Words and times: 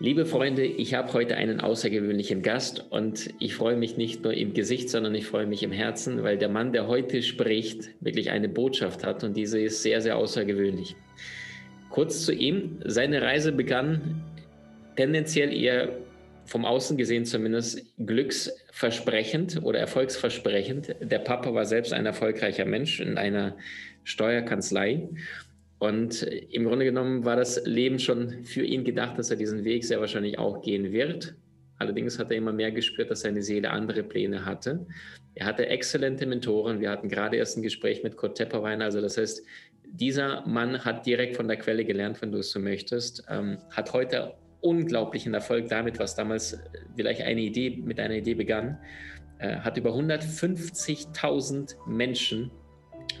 Liebe 0.00 0.26
Freunde, 0.26 0.64
ich 0.64 0.94
habe 0.94 1.12
heute 1.12 1.36
einen 1.36 1.60
außergewöhnlichen 1.60 2.42
Gast 2.42 2.84
und 2.90 3.34
ich 3.40 3.56
freue 3.56 3.76
mich 3.76 3.96
nicht 3.96 4.22
nur 4.22 4.32
im 4.32 4.54
Gesicht, 4.54 4.90
sondern 4.90 5.12
ich 5.16 5.26
freue 5.26 5.46
mich 5.46 5.64
im 5.64 5.72
Herzen, 5.72 6.22
weil 6.22 6.38
der 6.38 6.48
Mann, 6.48 6.72
der 6.72 6.86
heute 6.86 7.20
spricht, 7.20 7.90
wirklich 8.00 8.30
eine 8.30 8.48
Botschaft 8.48 9.04
hat 9.04 9.24
und 9.24 9.36
diese 9.36 9.58
ist 9.58 9.82
sehr, 9.82 10.00
sehr 10.00 10.16
außergewöhnlich. 10.16 10.94
Kurz 11.90 12.24
zu 12.24 12.32
ihm. 12.32 12.78
Seine 12.84 13.22
Reise 13.22 13.50
begann 13.50 14.22
tendenziell 14.94 15.52
eher 15.52 15.88
vom 16.44 16.64
Außen 16.64 16.96
gesehen 16.96 17.24
zumindest 17.24 17.84
glücksversprechend 17.98 19.64
oder 19.64 19.80
erfolgsversprechend. 19.80 20.94
Der 21.00 21.18
Papa 21.18 21.52
war 21.54 21.64
selbst 21.64 21.92
ein 21.92 22.06
erfolgreicher 22.06 22.66
Mensch 22.66 23.00
in 23.00 23.18
einer 23.18 23.56
Steuerkanzlei. 24.04 25.08
Und 25.78 26.22
im 26.22 26.64
Grunde 26.64 26.84
genommen 26.84 27.24
war 27.24 27.36
das 27.36 27.64
Leben 27.64 27.98
schon 27.98 28.44
für 28.44 28.62
ihn 28.62 28.84
gedacht, 28.84 29.18
dass 29.18 29.30
er 29.30 29.36
diesen 29.36 29.64
Weg 29.64 29.84
sehr 29.84 30.00
wahrscheinlich 30.00 30.38
auch 30.38 30.62
gehen 30.62 30.92
wird. 30.92 31.36
Allerdings 31.78 32.18
hat 32.18 32.30
er 32.32 32.36
immer 32.36 32.52
mehr 32.52 32.72
gespürt, 32.72 33.10
dass 33.10 33.20
seine 33.20 33.42
Seele 33.42 33.70
andere 33.70 34.02
Pläne 34.02 34.44
hatte. 34.44 34.86
Er 35.36 35.46
hatte 35.46 35.66
exzellente 35.66 36.26
Mentoren. 36.26 36.80
Wir 36.80 36.90
hatten 36.90 37.08
gerade 37.08 37.36
erst 37.36 37.56
ein 37.56 37.62
Gespräch 37.62 38.02
mit 38.02 38.16
Kurt 38.16 38.36
Tepperwein. 38.36 38.82
Also 38.82 39.00
das 39.00 39.16
heißt, 39.16 39.44
dieser 39.84 40.44
Mann 40.46 40.84
hat 40.84 41.06
direkt 41.06 41.36
von 41.36 41.46
der 41.46 41.56
Quelle 41.56 41.84
gelernt, 41.84 42.20
wenn 42.20 42.32
du 42.32 42.38
es 42.38 42.50
so 42.50 42.58
möchtest, 42.58 43.24
ähm, 43.30 43.58
hat 43.70 43.92
heute 43.92 44.34
unglaublichen 44.60 45.34
Erfolg 45.34 45.68
damit, 45.68 45.98
was 45.98 46.16
damals 46.16 46.54
äh, 46.54 46.58
vielleicht 46.96 47.22
eine 47.22 47.40
Idee 47.40 47.80
mit 47.84 48.00
einer 48.00 48.14
Idee 48.14 48.34
begann, 48.34 48.78
äh, 49.38 49.56
hat 49.56 49.76
über 49.76 49.90
150.000 49.90 51.76
Menschen, 51.86 52.50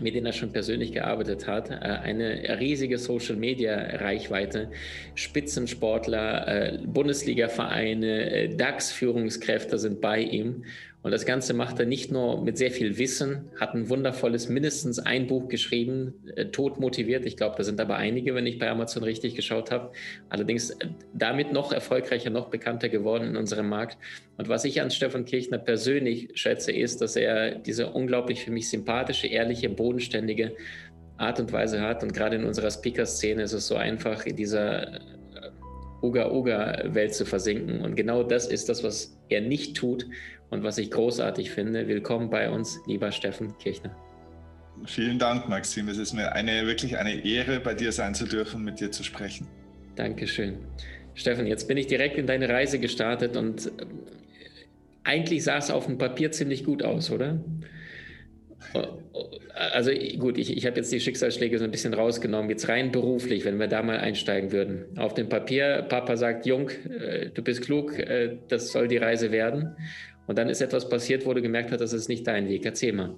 mit 0.00 0.14
denen 0.14 0.26
er 0.26 0.32
schon 0.32 0.52
persönlich 0.52 0.92
gearbeitet 0.92 1.46
hat, 1.46 1.70
äh, 1.70 1.74
eine 1.74 2.58
riesige 2.60 2.98
Social-Media-Reichweite, 2.98 4.70
Spitzensportler, 5.14 6.48
äh, 6.48 6.78
Bundesliga-Vereine, 6.86 8.30
äh, 8.30 8.48
DAX-Führungskräfte 8.56 9.78
sind 9.78 10.00
bei 10.00 10.20
ihm 10.20 10.64
und 11.02 11.12
das 11.12 11.24
Ganze 11.24 11.54
macht 11.54 11.78
er 11.78 11.86
nicht 11.86 12.10
nur 12.10 12.42
mit 12.42 12.58
sehr 12.58 12.72
viel 12.72 12.98
Wissen, 12.98 13.50
hat 13.58 13.72
ein 13.74 13.88
wundervolles, 13.88 14.48
mindestens 14.48 14.98
ein 14.98 15.28
Buch 15.28 15.48
geschrieben, 15.48 16.14
äh, 16.34 16.46
tot 16.46 16.80
motiviert. 16.80 17.24
Ich 17.24 17.36
glaube, 17.36 17.54
da 17.56 17.62
sind 17.62 17.80
aber 17.80 17.96
einige, 17.96 18.34
wenn 18.34 18.46
ich 18.46 18.58
bei 18.58 18.68
Amazon 18.68 19.04
richtig 19.04 19.36
geschaut 19.36 19.70
habe. 19.70 19.92
Allerdings 20.28 20.70
äh, 20.70 20.88
damit 21.14 21.52
noch 21.52 21.72
erfolgreicher, 21.72 22.30
noch 22.30 22.48
bekannter 22.48 22.88
geworden 22.88 23.28
in 23.28 23.36
unserem 23.36 23.68
Markt. 23.68 23.96
Und 24.38 24.48
was 24.48 24.64
ich 24.64 24.82
an 24.82 24.90
Stefan 24.90 25.24
Kirchner 25.24 25.58
persönlich 25.58 26.30
schätze, 26.34 26.72
ist, 26.72 27.00
dass 27.00 27.14
er 27.14 27.54
diese 27.54 27.90
unglaublich 27.90 28.42
für 28.44 28.50
mich 28.50 28.68
sympathische, 28.68 29.28
ehrliche, 29.28 29.68
bodenständige 29.68 30.56
Art 31.16 31.38
und 31.38 31.52
Weise 31.52 31.80
hat. 31.80 32.02
Und 32.02 32.12
gerade 32.12 32.36
in 32.36 32.44
unserer 32.44 32.72
Speaker-Szene 32.72 33.42
ist 33.42 33.52
es 33.52 33.68
so 33.68 33.76
einfach, 33.76 34.26
in 34.26 34.34
dieser 34.34 35.00
Uga-Uga-Welt 36.02 37.14
zu 37.14 37.24
versinken. 37.24 37.80
Und 37.80 37.94
genau 37.94 38.22
das 38.22 38.46
ist 38.46 38.68
das, 38.68 38.82
was 38.82 39.18
er 39.28 39.40
nicht 39.40 39.76
tut 39.76 40.06
und 40.50 40.62
was 40.62 40.78
ich 40.78 40.90
großartig 40.90 41.50
finde. 41.50 41.88
Willkommen 41.88 42.30
bei 42.30 42.50
uns, 42.50 42.80
lieber 42.86 43.12
Steffen 43.12 43.56
Kirchner. 43.58 43.94
Vielen 44.86 45.18
Dank, 45.18 45.48
Maxim. 45.48 45.88
Es 45.88 45.98
ist 45.98 46.12
mir 46.12 46.32
eine, 46.32 46.66
wirklich 46.66 46.98
eine 46.98 47.24
Ehre, 47.24 47.60
bei 47.60 47.74
dir 47.74 47.92
sein 47.92 48.14
zu 48.14 48.26
dürfen, 48.26 48.64
mit 48.64 48.80
dir 48.80 48.90
zu 48.90 49.02
sprechen. 49.02 49.46
Dankeschön. 49.96 50.58
Steffen, 51.14 51.46
jetzt 51.46 51.66
bin 51.66 51.76
ich 51.76 51.88
direkt 51.88 52.16
in 52.16 52.26
deine 52.26 52.48
Reise 52.48 52.78
gestartet 52.78 53.36
und 53.36 53.66
äh, 53.66 53.70
eigentlich 55.02 55.42
sah 55.42 55.56
es 55.58 55.70
auf 55.70 55.86
dem 55.86 55.98
Papier 55.98 56.30
ziemlich 56.30 56.64
gut 56.64 56.84
aus, 56.84 57.10
oder? 57.10 57.40
Also 59.54 59.90
gut, 60.18 60.38
ich, 60.38 60.56
ich 60.56 60.66
habe 60.66 60.76
jetzt 60.76 60.92
die 60.92 61.00
Schicksalsschläge 61.00 61.58
so 61.58 61.64
ein 61.64 61.70
bisschen 61.70 61.94
rausgenommen. 61.94 62.50
Jetzt 62.50 62.68
rein 62.68 62.92
beruflich, 62.92 63.44
wenn 63.44 63.58
wir 63.58 63.66
da 63.66 63.82
mal 63.82 63.98
einsteigen 63.98 64.52
würden. 64.52 64.98
Auf 64.98 65.14
dem 65.14 65.28
Papier, 65.28 65.86
Papa 65.88 66.16
sagt, 66.16 66.46
Jung, 66.46 66.70
äh, 66.70 67.30
du 67.30 67.42
bist 67.42 67.62
klug, 67.62 67.98
äh, 67.98 68.38
das 68.48 68.72
soll 68.72 68.88
die 68.88 68.98
Reise 68.98 69.32
werden. 69.32 69.76
Und 70.26 70.38
dann 70.38 70.48
ist 70.48 70.60
etwas 70.60 70.88
passiert, 70.88 71.24
wo 71.24 71.34
du 71.34 71.42
gemerkt 71.42 71.72
hast, 71.72 71.80
das 71.80 71.92
ist 71.92 72.08
nicht 72.08 72.26
dein 72.26 72.48
Weg. 72.48 72.64
Erzähl 72.64 72.92
mal. 72.92 73.16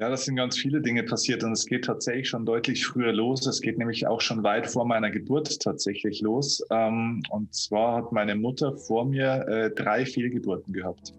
Ja, 0.00 0.08
das 0.08 0.24
sind 0.24 0.36
ganz 0.36 0.56
viele 0.56 0.80
Dinge 0.80 1.02
passiert 1.02 1.44
und 1.44 1.52
es 1.52 1.66
geht 1.66 1.84
tatsächlich 1.84 2.26
schon 2.26 2.46
deutlich 2.46 2.86
früher 2.86 3.12
los. 3.12 3.46
Es 3.46 3.60
geht 3.60 3.76
nämlich 3.76 4.06
auch 4.06 4.22
schon 4.22 4.42
weit 4.42 4.66
vor 4.66 4.86
meiner 4.86 5.10
Geburt 5.10 5.60
tatsächlich 5.60 6.22
los. 6.22 6.64
Ähm, 6.70 7.22
und 7.28 7.54
zwar 7.54 7.96
hat 7.96 8.10
meine 8.10 8.34
Mutter 8.34 8.76
vor 8.78 9.04
mir 9.04 9.46
äh, 9.46 9.70
drei 9.70 10.06
Fehlgeburten 10.06 10.72
gehabt. 10.72 11.12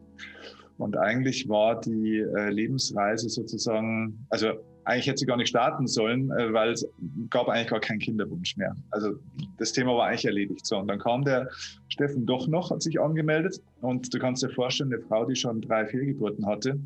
Und 0.81 0.97
eigentlich 0.97 1.47
war 1.47 1.79
die 1.79 2.17
äh, 2.19 2.49
Lebensreise 2.49 3.29
sozusagen, 3.29 4.25
also 4.29 4.53
eigentlich 4.83 5.07
hätte 5.07 5.19
sie 5.19 5.25
gar 5.27 5.37
nicht 5.37 5.49
starten 5.49 5.85
sollen, 5.85 6.31
äh, 6.31 6.51
weil 6.53 6.71
es 6.71 6.87
gab 7.29 7.49
eigentlich 7.49 7.67
gar 7.67 7.79
keinen 7.79 7.99
Kinderwunsch 7.99 8.57
mehr. 8.57 8.75
Also 8.89 9.13
das 9.57 9.73
Thema 9.73 9.95
war 9.95 10.07
eigentlich 10.07 10.25
erledigt. 10.25 10.65
So, 10.65 10.77
und 10.77 10.87
dann 10.87 10.97
kam 10.97 11.23
der 11.23 11.49
Steffen 11.87 12.25
doch 12.25 12.47
noch, 12.47 12.71
hat 12.71 12.81
sich 12.81 12.99
angemeldet. 12.99 13.61
Und 13.81 14.11
du 14.11 14.17
kannst 14.17 14.41
dir 14.41 14.49
vorstellen, 14.49 14.91
eine 14.91 15.03
Frau, 15.03 15.25
die 15.25 15.35
schon 15.35 15.61
drei 15.61 15.85
Fehlgeburten 15.85 16.47
hatte. 16.47 16.79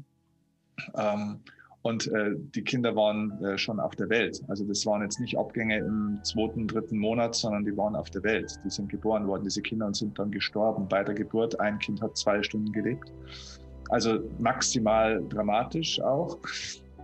Ähm, 0.97 1.39
und 1.84 2.07
äh, 2.07 2.31
die 2.55 2.63
Kinder 2.63 2.95
waren 2.95 3.31
äh, 3.44 3.57
schon 3.57 3.79
auf 3.79 3.95
der 3.95 4.09
Welt. 4.09 4.41
Also 4.47 4.66
das 4.66 4.85
waren 4.88 5.03
jetzt 5.03 5.19
nicht 5.19 5.38
Abgänge 5.38 5.78
im 5.78 6.19
zweiten, 6.23 6.67
dritten 6.67 6.97
Monat, 6.97 7.35
sondern 7.35 7.63
die 7.63 7.78
waren 7.78 7.95
auf 7.95 8.09
der 8.09 8.23
Welt. 8.23 8.59
Die 8.66 8.72
sind 8.72 8.89
geboren 8.89 9.28
worden, 9.28 9.44
diese 9.44 9.61
Kinder, 9.61 9.85
und 9.85 9.95
sind 9.95 10.17
dann 10.17 10.31
gestorben 10.31 10.88
bei 10.89 11.03
der 11.03 11.13
Geburt. 11.13 11.59
Ein 11.59 11.78
Kind 11.78 12.01
hat 12.01 12.17
zwei 12.17 12.41
Stunden 12.41 12.72
gelebt. 12.72 13.13
Also 13.90 14.19
maximal 14.40 15.23
dramatisch 15.29 16.01
auch. 16.01 16.38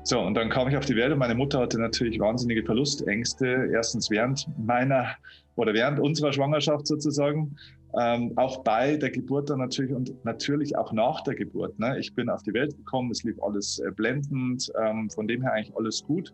So, 0.04 0.20
und 0.20 0.34
dann 0.34 0.50
kam 0.50 0.68
ich 0.68 0.76
auf 0.76 0.86
die 0.86 0.96
Welt 0.96 1.12
und 1.12 1.20
meine 1.20 1.36
Mutter 1.36 1.60
hatte 1.60 1.80
natürlich 1.80 2.20
wahnsinnige 2.20 2.64
Verlustängste. 2.64 3.70
Erstens 3.72 4.10
während 4.10 4.48
meiner 4.58 5.16
oder 5.56 5.74
während 5.74 6.00
unserer 6.00 6.34
Schwangerschaft 6.34 6.88
sozusagen, 6.88 7.56
ähm, 8.00 8.34
auch 8.38 8.64
bei 8.64 8.96
der 8.98 9.12
Geburt 9.12 9.50
dann 9.50 9.60
natürlich 9.60 9.94
und 9.94 10.14
natürlich 10.24 10.78
auch 10.78 10.94
nach 10.94 11.22
der 11.22 11.36
Geburt. 11.36 11.78
Ne? 11.78 12.00
Ich 12.00 12.16
bin 12.16 12.30
auf 12.30 12.42
die 12.44 12.54
Welt 12.54 12.76
gekommen, 12.76 13.12
es 13.12 13.24
lief 13.24 13.42
alles 13.44 13.80
äh, 13.80 13.92
blendend, 13.92 14.72
ähm, 14.82 15.10
von 15.10 15.28
dem 15.28 15.42
her 15.42 15.54
eigentlich 15.54 15.76
alles 15.76 16.04
gut, 16.04 16.34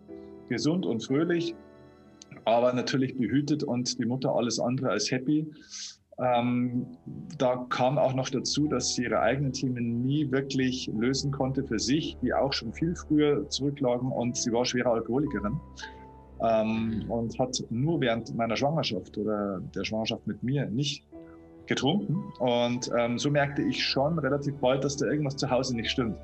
gesund 0.50 0.85
und 0.85 1.03
fröhlich, 1.03 1.56
aber 2.46 2.74
natürlich 2.74 3.18
behütet 3.18 3.64
und 3.64 4.00
die 4.00 4.06
Mutter 4.06 4.34
alles 4.35 4.59
andere 4.59 4.90
als 4.91 5.09
happy. 5.12 5.47
Ähm, 6.19 6.88
da 7.38 7.66
kam 7.69 8.00
auch 8.00 8.13
noch 8.13 8.29
dazu, 8.29 8.67
dass 8.67 8.95
sie 8.95 9.03
ihre 9.03 9.19
eigenen 9.19 9.53
Themen 9.53 10.01
nie 10.03 10.31
wirklich 10.31 10.89
lösen 10.97 11.31
konnte 11.31 11.63
für 11.63 11.78
sich, 11.78 12.17
die 12.23 12.33
auch 12.33 12.53
schon 12.53 12.73
viel 12.73 12.95
früher 12.95 13.47
zurücklagen 13.50 14.11
und 14.11 14.35
sie 14.35 14.51
war 14.51 14.66
schwere 14.66 14.89
Alkoholikerin 14.89 15.59
ähm, 16.41 17.05
und 17.07 17.38
hat 17.38 17.63
nur 17.69 18.01
während 18.01 18.35
meiner 18.35 18.55
Schwangerschaft 18.55 19.16
oder 19.17 19.61
der 19.75 19.83
Schwangerschaft 19.83 20.25
mit 20.25 20.41
mir 20.41 20.66
nicht 20.66 21.03
getrunken. 21.67 22.23
Und 22.39 22.89
ähm, 22.97 23.19
so 23.19 23.29
merkte 23.29 23.61
ich 23.61 23.84
schon 23.84 24.17
relativ 24.17 24.55
bald, 24.55 24.84
dass 24.84 24.97
da 24.97 25.05
irgendwas 25.05 25.35
zu 25.35 25.49
Hause 25.49 25.75
nicht 25.75 25.91
stimmt. 25.91 26.17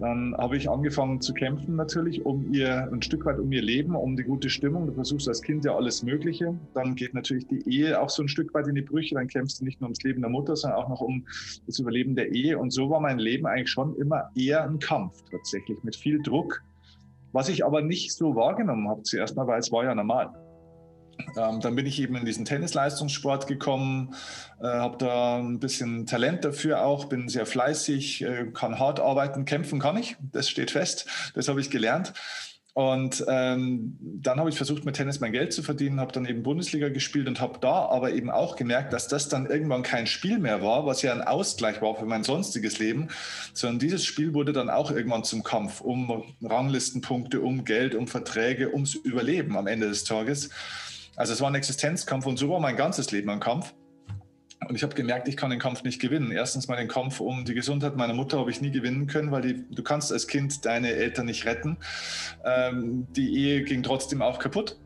Dann 0.00 0.34
habe 0.38 0.56
ich 0.56 0.70
angefangen 0.70 1.20
zu 1.20 1.34
kämpfen 1.34 1.76
natürlich 1.76 2.24
um 2.24 2.54
ihr, 2.54 2.88
ein 2.90 3.02
Stück 3.02 3.26
weit 3.26 3.38
um 3.38 3.52
ihr 3.52 3.60
Leben, 3.60 3.94
um 3.94 4.16
die 4.16 4.22
gute 4.22 4.48
Stimmung. 4.48 4.86
Du 4.86 4.94
versuchst 4.94 5.28
als 5.28 5.42
Kind 5.42 5.62
ja 5.66 5.76
alles 5.76 6.02
Mögliche. 6.02 6.58
Dann 6.72 6.94
geht 6.94 7.12
natürlich 7.12 7.46
die 7.48 7.62
Ehe 7.68 8.00
auch 8.00 8.08
so 8.08 8.22
ein 8.22 8.28
Stück 8.28 8.54
weit 8.54 8.66
in 8.66 8.74
die 8.74 8.82
Brüche. 8.82 9.14
Dann 9.16 9.28
kämpfst 9.28 9.60
du 9.60 9.64
nicht 9.66 9.78
nur 9.78 9.88
ums 9.88 10.02
Leben 10.02 10.22
der 10.22 10.30
Mutter, 10.30 10.56
sondern 10.56 10.80
auch 10.80 10.88
noch 10.88 11.02
um 11.02 11.26
das 11.66 11.78
Überleben 11.78 12.16
der 12.16 12.32
Ehe. 12.32 12.58
Und 12.58 12.70
so 12.70 12.88
war 12.88 13.00
mein 13.00 13.18
Leben 13.18 13.46
eigentlich 13.46 13.68
schon 13.68 13.94
immer 13.96 14.30
eher 14.34 14.64
ein 14.64 14.78
Kampf 14.78 15.22
tatsächlich 15.30 15.82
mit 15.84 15.94
viel 15.94 16.22
Druck. 16.22 16.62
Was 17.32 17.50
ich 17.50 17.64
aber 17.66 17.82
nicht 17.82 18.12
so 18.12 18.34
wahrgenommen 18.34 18.88
habe 18.88 19.02
zuerst 19.02 19.36
mal, 19.36 19.46
weil 19.46 19.60
es 19.60 19.70
war 19.70 19.84
ja 19.84 19.94
normal. 19.94 20.32
Ähm, 21.36 21.60
dann 21.60 21.74
bin 21.74 21.86
ich 21.86 22.00
eben 22.00 22.16
in 22.16 22.24
diesen 22.24 22.44
Tennisleistungssport 22.44 23.46
gekommen, 23.46 24.14
äh, 24.60 24.66
habe 24.66 24.98
da 24.98 25.38
ein 25.38 25.60
bisschen 25.60 26.06
Talent 26.06 26.44
dafür 26.44 26.84
auch, 26.84 27.06
bin 27.06 27.28
sehr 27.28 27.46
fleißig, 27.46 28.22
äh, 28.22 28.46
kann 28.52 28.78
hart 28.78 29.00
arbeiten, 29.00 29.44
kämpfen 29.44 29.78
kann 29.80 29.96
ich, 29.96 30.16
das 30.32 30.48
steht 30.48 30.70
fest, 30.70 31.06
das 31.34 31.48
habe 31.48 31.60
ich 31.60 31.70
gelernt. 31.70 32.12
Und 32.72 33.24
ähm, 33.26 33.98
dann 34.00 34.38
habe 34.38 34.48
ich 34.48 34.56
versucht, 34.56 34.84
mit 34.84 34.94
Tennis 34.94 35.18
mein 35.18 35.32
Geld 35.32 35.52
zu 35.52 35.62
verdienen, 35.62 35.98
habe 35.98 36.12
dann 36.12 36.24
eben 36.24 36.44
Bundesliga 36.44 36.88
gespielt 36.88 37.26
und 37.26 37.40
habe 37.40 37.58
da 37.60 37.86
aber 37.86 38.12
eben 38.12 38.30
auch 38.30 38.54
gemerkt, 38.54 38.92
dass 38.92 39.08
das 39.08 39.28
dann 39.28 39.46
irgendwann 39.46 39.82
kein 39.82 40.06
Spiel 40.06 40.38
mehr 40.38 40.62
war, 40.62 40.86
was 40.86 41.02
ja 41.02 41.12
ein 41.12 41.22
Ausgleich 41.22 41.82
war 41.82 41.96
für 41.96 42.06
mein 42.06 42.22
sonstiges 42.22 42.78
Leben, 42.78 43.08
sondern 43.54 43.80
dieses 43.80 44.04
Spiel 44.04 44.34
wurde 44.34 44.52
dann 44.52 44.70
auch 44.70 44.92
irgendwann 44.92 45.24
zum 45.24 45.42
Kampf 45.42 45.80
um 45.80 46.24
Ranglistenpunkte, 46.42 47.40
um 47.40 47.64
Geld, 47.64 47.96
um 47.96 48.06
Verträge, 48.06 48.72
ums 48.72 48.94
Überleben 48.94 49.56
am 49.56 49.66
Ende 49.66 49.88
des 49.88 50.04
Tages. 50.04 50.50
Also 51.16 51.32
es 51.32 51.40
war 51.40 51.50
ein 51.50 51.54
Existenzkampf 51.54 52.26
und 52.26 52.38
so 52.38 52.48
war 52.50 52.60
mein 52.60 52.76
ganzes 52.76 53.10
Leben 53.10 53.30
ein 53.30 53.40
Kampf. 53.40 53.74
Und 54.68 54.76
ich 54.76 54.82
habe 54.82 54.94
gemerkt, 54.94 55.26
ich 55.26 55.36
kann 55.36 55.50
den 55.50 55.58
Kampf 55.58 55.84
nicht 55.84 56.00
gewinnen. 56.00 56.30
Erstens 56.30 56.68
mal 56.68 56.76
den 56.76 56.88
Kampf 56.88 57.20
um 57.20 57.44
die 57.44 57.54
Gesundheit 57.54 57.96
meiner 57.96 58.12
Mutter 58.12 58.38
habe 58.38 58.50
ich 58.50 58.60
nie 58.60 58.70
gewinnen 58.70 59.06
können, 59.06 59.30
weil 59.30 59.42
die, 59.42 59.64
du 59.70 59.82
kannst 59.82 60.12
als 60.12 60.26
Kind 60.26 60.66
deine 60.66 60.90
Eltern 60.92 61.26
nicht 61.26 61.46
retten. 61.46 61.78
Ähm, 62.44 63.06
die 63.16 63.36
Ehe 63.36 63.62
ging 63.62 63.82
trotzdem 63.82 64.20
auch 64.20 64.38
kaputt. 64.38 64.78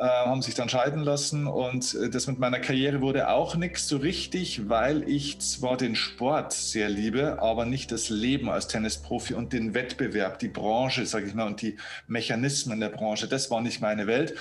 Äh, 0.00 0.06
haben 0.06 0.40
sich 0.40 0.54
dann 0.54 0.70
scheiden 0.70 1.02
lassen 1.02 1.46
und 1.46 1.94
äh, 1.94 2.08
das 2.08 2.26
mit 2.26 2.38
meiner 2.38 2.58
Karriere 2.58 3.02
wurde 3.02 3.28
auch 3.28 3.54
nichts 3.54 3.86
so 3.86 3.98
richtig, 3.98 4.66
weil 4.70 5.06
ich 5.06 5.40
zwar 5.40 5.76
den 5.76 5.94
Sport 5.94 6.54
sehr 6.54 6.88
liebe, 6.88 7.42
aber 7.42 7.66
nicht 7.66 7.92
das 7.92 8.08
Leben 8.08 8.48
als 8.48 8.66
Tennisprofi 8.66 9.34
und 9.34 9.52
den 9.52 9.74
Wettbewerb, 9.74 10.38
die 10.38 10.48
Branche, 10.48 11.04
sage 11.04 11.26
ich 11.26 11.34
mal, 11.34 11.46
und 11.46 11.60
die 11.60 11.76
Mechanismen 12.06 12.80
der 12.80 12.88
Branche, 12.88 13.28
das 13.28 13.50
war 13.50 13.60
nicht 13.60 13.82
meine 13.82 14.06
Welt. 14.06 14.36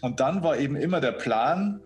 Und 0.00 0.20
dann 0.20 0.44
war 0.44 0.58
eben 0.58 0.76
immer 0.76 1.00
der 1.00 1.10
Plan, 1.10 1.80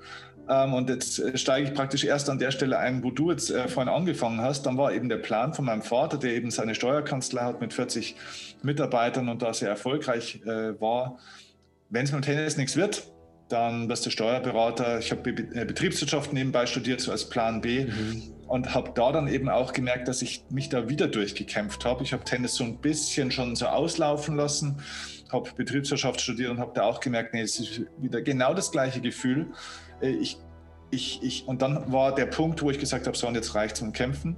ähm, 0.47 0.75
und 0.75 0.91
jetzt 0.91 1.19
äh, 1.19 1.38
steige 1.38 1.69
ich 1.69 1.73
praktisch 1.73 2.05
erst 2.05 2.29
an 2.29 2.38
der 2.38 2.50
Stelle 2.50 2.76
ein, 2.79 3.03
wo 3.03 3.11
du 3.11 3.31
jetzt 3.31 3.50
äh, 3.50 3.69
vorhin 3.69 3.91
angefangen 3.91 4.43
hast. 4.43 4.67
Dann 4.67 4.76
war 4.76 4.93
eben 4.93 5.09
der 5.09 5.17
Plan 5.17 5.55
von 5.55 5.65
meinem 5.65 5.81
Vater, 5.81 6.19
der 6.19 6.35
eben 6.35 6.50
seine 6.50 6.75
Steuerkanzlei 6.75 7.41
hat 7.41 7.62
mit 7.62 7.73
40 7.73 8.17
Mitarbeitern 8.62 9.31
und 9.31 9.41
da 9.41 9.55
sehr 9.55 9.71
erfolgreich 9.71 10.43
äh, 10.44 10.79
war. 10.79 11.17
Wenn 11.88 12.05
es 12.05 12.12
mit 12.12 12.26
dem 12.26 12.35
Tennis 12.35 12.59
nichts 12.59 12.76
wird, 12.76 13.13
dann 13.49 13.88
wirst 13.88 14.06
du 14.06 14.11
Steuerberater. 14.11 14.99
Ich 14.99 15.11
habe 15.11 15.31
äh, 15.31 15.64
Betriebswirtschaft 15.64 16.32
nebenbei 16.32 16.67
studiert, 16.67 17.00
so 17.00 17.11
als 17.11 17.29
Plan 17.29 17.61
B. 17.61 17.85
Mhm. 17.85 18.23
Und 18.46 18.75
habe 18.75 18.93
da 18.94 19.11
dann 19.11 19.26
eben 19.26 19.49
auch 19.49 19.73
gemerkt, 19.73 20.06
dass 20.06 20.20
ich 20.20 20.44
mich 20.50 20.69
da 20.69 20.88
wieder 20.88 21.08
durchgekämpft 21.08 21.85
habe. 21.85 22.02
Ich 22.05 22.12
habe 22.12 22.25
Tennis 22.25 22.55
so 22.55 22.64
ein 22.64 22.79
bisschen 22.79 23.31
schon 23.31 23.56
so 23.56 23.67
auslaufen 23.67 24.37
lassen, 24.37 24.82
habe 25.32 25.50
Betriebswirtschaft 25.56 26.20
studiert 26.20 26.50
und 26.50 26.58
habe 26.58 26.73
da 26.75 26.82
auch 26.82 27.00
gemerkt, 27.00 27.32
nee, 27.32 27.41
es 27.41 27.58
ist 27.58 27.82
wieder 27.99 28.20
genau 28.20 28.52
das 28.52 28.70
gleiche 28.70 29.00
Gefühl. 29.00 29.47
Äh, 30.00 30.11
ich, 30.11 30.38
ich, 30.90 31.23
ich, 31.23 31.49
und 31.49 31.62
dann 31.62 31.90
war 31.93 32.14
der 32.14 32.26
Punkt, 32.26 32.62
wo 32.62 32.70
ich 32.70 32.79
gesagt 32.79 33.06
habe, 33.06 33.17
so 33.17 33.26
und 33.26 33.35
jetzt 33.35 33.55
reicht 33.55 33.76
es 33.76 33.82
mit 33.82 33.94
Kämpfen. 33.94 34.37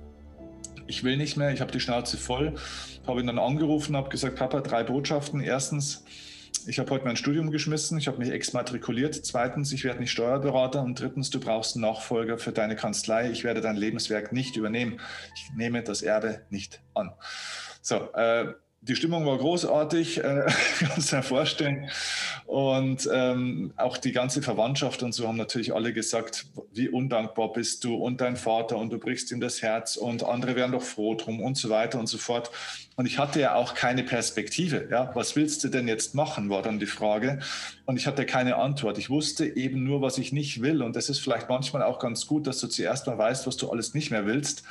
Ich 0.86 1.02
will 1.02 1.16
nicht 1.16 1.36
mehr, 1.36 1.52
ich 1.52 1.60
habe 1.60 1.72
die 1.72 1.80
Schnauze 1.80 2.16
voll. 2.16 2.54
Habe 3.06 3.20
ihn 3.20 3.26
dann 3.26 3.38
angerufen, 3.38 3.96
habe 3.96 4.08
gesagt, 4.08 4.36
Papa, 4.36 4.60
drei 4.60 4.84
Botschaften. 4.84 5.40
Erstens, 5.40 6.04
ich 6.66 6.78
habe 6.78 6.90
heute 6.90 7.04
mein 7.04 7.16
Studium 7.16 7.50
geschmissen, 7.50 7.98
ich 7.98 8.08
habe 8.08 8.18
mich 8.18 8.30
exmatrikuliert. 8.30 9.14
Zweitens, 9.14 9.72
ich 9.72 9.84
werde 9.84 10.00
nicht 10.00 10.10
Steuerberater. 10.10 10.82
Und 10.82 11.00
drittens, 11.00 11.30
du 11.30 11.40
brauchst 11.40 11.76
einen 11.76 11.82
Nachfolger 11.82 12.38
für 12.38 12.52
deine 12.52 12.76
Kanzlei. 12.76 13.30
Ich 13.30 13.44
werde 13.44 13.60
dein 13.60 13.76
Lebenswerk 13.76 14.32
nicht 14.32 14.56
übernehmen. 14.56 15.00
Ich 15.34 15.50
nehme 15.56 15.82
das 15.82 16.02
Erbe 16.02 16.42
nicht 16.50 16.82
an. 16.94 17.12
So, 17.82 18.12
äh, 18.14 18.52
die 18.86 18.94
Stimmung 18.94 19.26
war 19.26 19.36
großartig, 19.36 20.22
äh, 20.22 20.46
kannst 20.78 21.12
du 21.12 21.16
dir 21.16 21.22
vorstellen. 21.22 21.90
Und 22.46 23.08
ähm, 23.12 23.72
auch 23.76 23.96
die 23.96 24.12
ganze 24.12 24.42
Verwandtschaft 24.42 25.02
und 25.02 25.12
so 25.12 25.26
haben 25.26 25.36
natürlich 25.36 25.74
alle 25.74 25.92
gesagt, 25.92 26.46
wie 26.72 26.88
undankbar 26.88 27.52
bist 27.52 27.82
du 27.84 27.96
und 27.96 28.20
dein 28.20 28.36
Vater 28.36 28.76
und 28.76 28.90
du 28.92 28.98
brichst 28.98 29.32
ihm 29.32 29.40
das 29.40 29.62
Herz 29.62 29.96
und 29.96 30.22
andere 30.24 30.54
wären 30.54 30.72
doch 30.72 30.82
froh 30.82 31.14
drum 31.14 31.40
und 31.40 31.56
so 31.56 31.70
weiter 31.70 31.98
und 31.98 32.06
so 32.06 32.18
fort. 32.18 32.50
Und 32.94 33.06
ich 33.06 33.18
hatte 33.18 33.40
ja 33.40 33.56
auch 33.56 33.74
keine 33.74 34.04
Perspektive. 34.04 34.88
Ja, 34.90 35.10
was 35.14 35.34
willst 35.34 35.64
du 35.64 35.68
denn 35.68 35.88
jetzt 35.88 36.14
machen, 36.14 36.48
war 36.48 36.62
dann 36.62 36.78
die 36.78 36.86
Frage. 36.86 37.40
Und 37.84 37.96
ich 37.96 38.06
hatte 38.06 38.24
keine 38.24 38.56
Antwort. 38.56 38.98
Ich 38.98 39.10
wusste 39.10 39.44
eben 39.44 39.82
nur, 39.84 40.00
was 40.00 40.18
ich 40.18 40.32
nicht 40.32 40.62
will. 40.62 40.82
Und 40.82 40.96
das 40.96 41.08
ist 41.08 41.18
vielleicht 41.18 41.48
manchmal 41.48 41.82
auch 41.82 41.98
ganz 41.98 42.26
gut, 42.26 42.46
dass 42.46 42.60
du 42.60 42.68
zuerst 42.68 43.06
mal 43.06 43.18
weißt, 43.18 43.46
was 43.46 43.56
du 43.56 43.70
alles 43.70 43.94
nicht 43.94 44.10
mehr 44.10 44.26
willst 44.26 44.62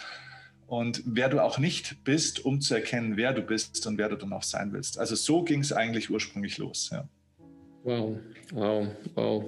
und 0.68 1.04
wer 1.06 1.30
du 1.30 1.44
auch 1.44 1.60
nicht 1.60 2.04
bist, 2.04 2.44
um 2.44 2.60
zu 2.60 2.74
erkennen, 2.74 3.18
wer 3.18 3.34
du 3.34 3.42
bist 3.42 3.86
und 3.86 3.98
wer 3.98 4.10
du 4.10 4.16
dann 4.16 4.34
auch 4.34 4.44
sein 4.44 4.74
willst. 4.74 4.98
Also 4.98 5.16
so 5.16 5.44
ging 5.44 5.60
es 5.60 5.72
eigentlich 5.72 6.10
ursprünglich 6.10 6.58
los. 6.58 6.90
Ja. 6.92 7.08
Wow, 7.84 8.18
wow, 8.52 8.88
wow. 9.14 9.46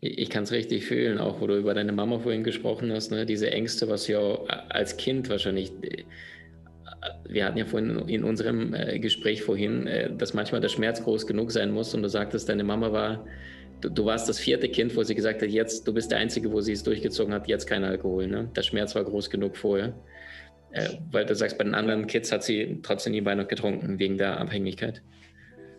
Ich 0.00 0.28
kann 0.28 0.44
es 0.44 0.52
richtig 0.52 0.84
fühlen, 0.84 1.16
auch 1.16 1.40
wo 1.40 1.46
du 1.46 1.56
über 1.56 1.72
deine 1.72 1.92
Mama 1.92 2.18
vorhin 2.18 2.44
gesprochen 2.44 2.92
hast, 2.92 3.10
ne? 3.10 3.24
diese 3.24 3.50
Ängste, 3.50 3.88
was 3.88 4.06
ja 4.06 4.20
als 4.68 4.98
Kind 4.98 5.30
wahrscheinlich, 5.30 5.72
äh, 5.80 6.04
wir 7.26 7.46
hatten 7.46 7.56
ja 7.56 7.64
vorhin 7.64 8.06
in 8.06 8.22
unserem 8.22 8.74
äh, 8.74 8.98
Gespräch 8.98 9.42
vorhin, 9.42 9.86
äh, 9.86 10.14
dass 10.14 10.34
manchmal 10.34 10.60
der 10.60 10.68
Schmerz 10.68 11.02
groß 11.02 11.26
genug 11.26 11.52
sein 11.52 11.70
muss 11.70 11.94
und 11.94 12.02
du 12.02 12.10
sagtest, 12.10 12.50
deine 12.50 12.64
Mama 12.64 12.92
war, 12.92 13.24
du, 13.80 13.88
du 13.88 14.04
warst 14.04 14.28
das 14.28 14.38
vierte 14.38 14.68
Kind, 14.68 14.94
wo 14.94 15.02
sie 15.04 15.14
gesagt 15.14 15.40
hat, 15.40 15.48
jetzt, 15.48 15.88
du 15.88 15.94
bist 15.94 16.10
der 16.10 16.18
Einzige, 16.18 16.52
wo 16.52 16.60
sie 16.60 16.72
es 16.72 16.82
durchgezogen 16.82 17.32
hat, 17.32 17.48
jetzt 17.48 17.66
kein 17.66 17.82
Alkohol. 17.82 18.26
Ne? 18.26 18.50
Der 18.54 18.62
Schmerz 18.62 18.94
war 18.94 19.04
groß 19.04 19.30
genug 19.30 19.56
vorher. 19.56 19.94
Äh, 20.74 20.98
weil 21.12 21.24
du 21.24 21.36
sagst, 21.36 21.56
bei 21.56 21.64
den 21.64 21.74
anderen 21.74 22.08
Kids 22.08 22.32
hat 22.32 22.42
sie 22.42 22.80
trotzdem 22.82 23.12
nie 23.12 23.24
Wein 23.24 23.38
noch 23.38 23.46
getrunken, 23.46 23.98
wegen 24.00 24.18
der 24.18 24.40
Abhängigkeit. 24.40 25.02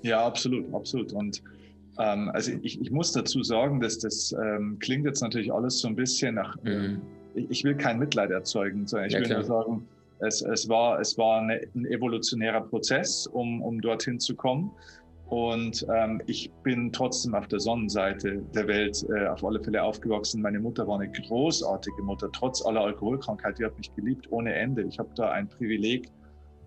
Ja, 0.03 0.25
absolut, 0.25 0.73
absolut. 0.73 1.11
Und 1.11 1.43
ähm, 1.99 2.29
also 2.33 2.53
ich, 2.61 2.79
ich, 2.79 2.91
muss 2.91 3.11
dazu 3.11 3.43
sagen, 3.43 3.81
dass 3.81 3.99
das 3.99 4.33
ähm, 4.41 4.77
klingt 4.79 5.05
jetzt 5.05 5.21
natürlich 5.21 5.51
alles 5.51 5.79
so 5.79 5.89
ein 5.89 5.95
bisschen 5.95 6.35
nach, 6.35 6.55
mhm. 6.63 7.01
ich, 7.33 7.49
ich, 7.49 7.63
will 7.65 7.75
kein 7.75 7.99
Mitleid 7.99 8.31
erzeugen, 8.31 8.87
sondern 8.87 9.07
ich 9.07 9.13
ja, 9.13 9.19
will 9.19 9.25
klar. 9.25 9.39
nur 9.39 9.47
sagen, 9.47 9.87
es, 10.19 10.41
es, 10.41 10.69
war, 10.69 10.99
es 11.01 11.17
war 11.17 11.41
eine, 11.41 11.61
ein 11.75 11.85
evolutionärer 11.85 12.61
Prozess, 12.61 13.27
um, 13.27 13.61
um 13.61 13.81
dorthin 13.81 14.19
zu 14.19 14.33
kommen. 14.33 14.71
Und 15.29 15.85
ähm, 15.93 16.21
ich 16.27 16.51
bin 16.63 16.91
trotzdem 16.91 17.33
auf 17.33 17.47
der 17.47 17.59
Sonnenseite 17.59 18.43
der 18.53 18.67
Welt 18.67 19.03
äh, 19.09 19.27
auf 19.27 19.43
alle 19.43 19.59
Fälle 19.59 19.81
aufgewachsen. 19.81 20.41
Meine 20.41 20.59
Mutter 20.59 20.87
war 20.87 20.99
eine 20.99 21.11
großartige 21.11 22.03
Mutter, 22.03 22.29
trotz 22.31 22.63
aller 22.63 22.81
Alkoholkrankheit. 22.81 23.57
Die 23.57 23.65
hat 23.65 23.75
mich 23.77 23.93
geliebt 23.95 24.31
ohne 24.31 24.53
Ende. 24.53 24.83
Ich 24.83 24.99
habe 24.99 25.09
da 25.15 25.31
ein 25.31 25.47
Privileg, 25.47 26.11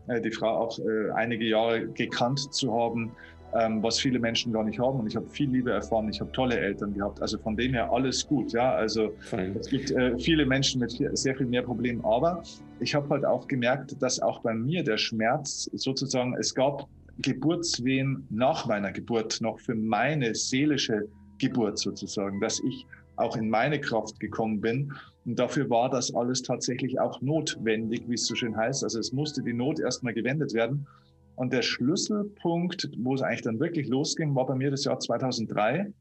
äh, 0.09 0.21
die 0.21 0.33
Frau 0.33 0.49
auch 0.49 0.79
äh, 0.81 1.11
einige 1.15 1.45
Jahre 1.45 1.87
gekannt 1.87 2.53
zu 2.53 2.73
haben, 2.73 3.13
ähm, 3.55 3.81
was 3.81 4.01
viele 4.01 4.19
Menschen 4.19 4.53
gar 4.53 4.65
nicht 4.65 4.81
haben. 4.81 4.99
Und 4.99 5.07
ich 5.07 5.15
habe 5.15 5.29
viel 5.29 5.51
Liebe 5.51 5.71
erfahren. 5.71 6.09
Ich 6.09 6.21
habe 6.21 6.33
tolle 6.33 6.59
Eltern 6.59 6.95
gehabt. 6.95 7.23
Also 7.23 7.39
von 7.39 7.57
dem 7.57 7.73
her 7.75 7.93
alles 7.93 8.27
gut. 8.27 8.53
Ja, 8.53 8.75
also 8.75 9.13
Fein. 9.21 9.55
es 9.57 9.69
gibt 9.69 9.93
äh, 9.93 10.19
viele 10.19 10.45
Menschen 10.45 10.81
mit 10.81 11.01
sehr 11.17 11.37
viel 11.37 11.47
mehr 11.47 11.63
Problemen. 11.63 12.05
Aber 12.05 12.43
ich 12.81 12.93
habe 12.97 13.09
halt 13.09 13.25
auch 13.25 13.47
gemerkt, 13.47 14.03
dass 14.03 14.21
auch 14.21 14.41
bei 14.41 14.53
mir 14.53 14.83
der 14.83 14.99
Schmerz 14.99 15.71
sozusagen, 15.75 16.35
es 16.35 16.53
gab 16.53 16.89
Geburtswehen 17.19 18.27
nach 18.31 18.67
meiner 18.67 18.93
Geburt 18.93 19.41
noch 19.41 19.59
für 19.59 19.75
meine 19.75 20.35
seelische 20.35 21.09
Geburt 21.39 21.79
sozusagen, 21.79 22.41
dass 22.41 22.61
ich 22.61 22.87
auch 23.17 23.37
in 23.37 23.51
meine 23.51 23.81
Kraft 23.81 24.21
gekommen 24.21 24.61
bin. 24.61 24.93
Und 25.25 25.39
dafür 25.39 25.69
war 25.69 25.91
das 25.91 26.15
alles 26.15 26.43
tatsächlich 26.43 27.01
auch 27.01 27.21
notwendig, 27.21 28.03
wie 28.09 28.15
es 28.15 28.27
so 28.27 28.35
schön 28.35 28.57
heißt. 28.57 28.85
Also 28.85 28.99
es 28.99 29.13
musste 29.13 29.43
die 29.43 29.53
Not 29.53 29.81
erstmal 29.81 30.15
gewendet 30.15 30.55
werden. 30.55 30.87
Und 31.35 31.53
der 31.53 31.63
Schlüsselpunkt, 31.63 32.91
wo 32.99 33.15
es 33.15 33.23
eigentlich 33.23 33.43
dann 33.43 33.61
wirklich 33.61 33.89
losging, 33.89 34.35
war 34.35 34.47
bei 34.47 34.55
mir 34.55 34.71
das 34.71 34.85
Jahr 34.85 34.99
2003. 34.99 35.93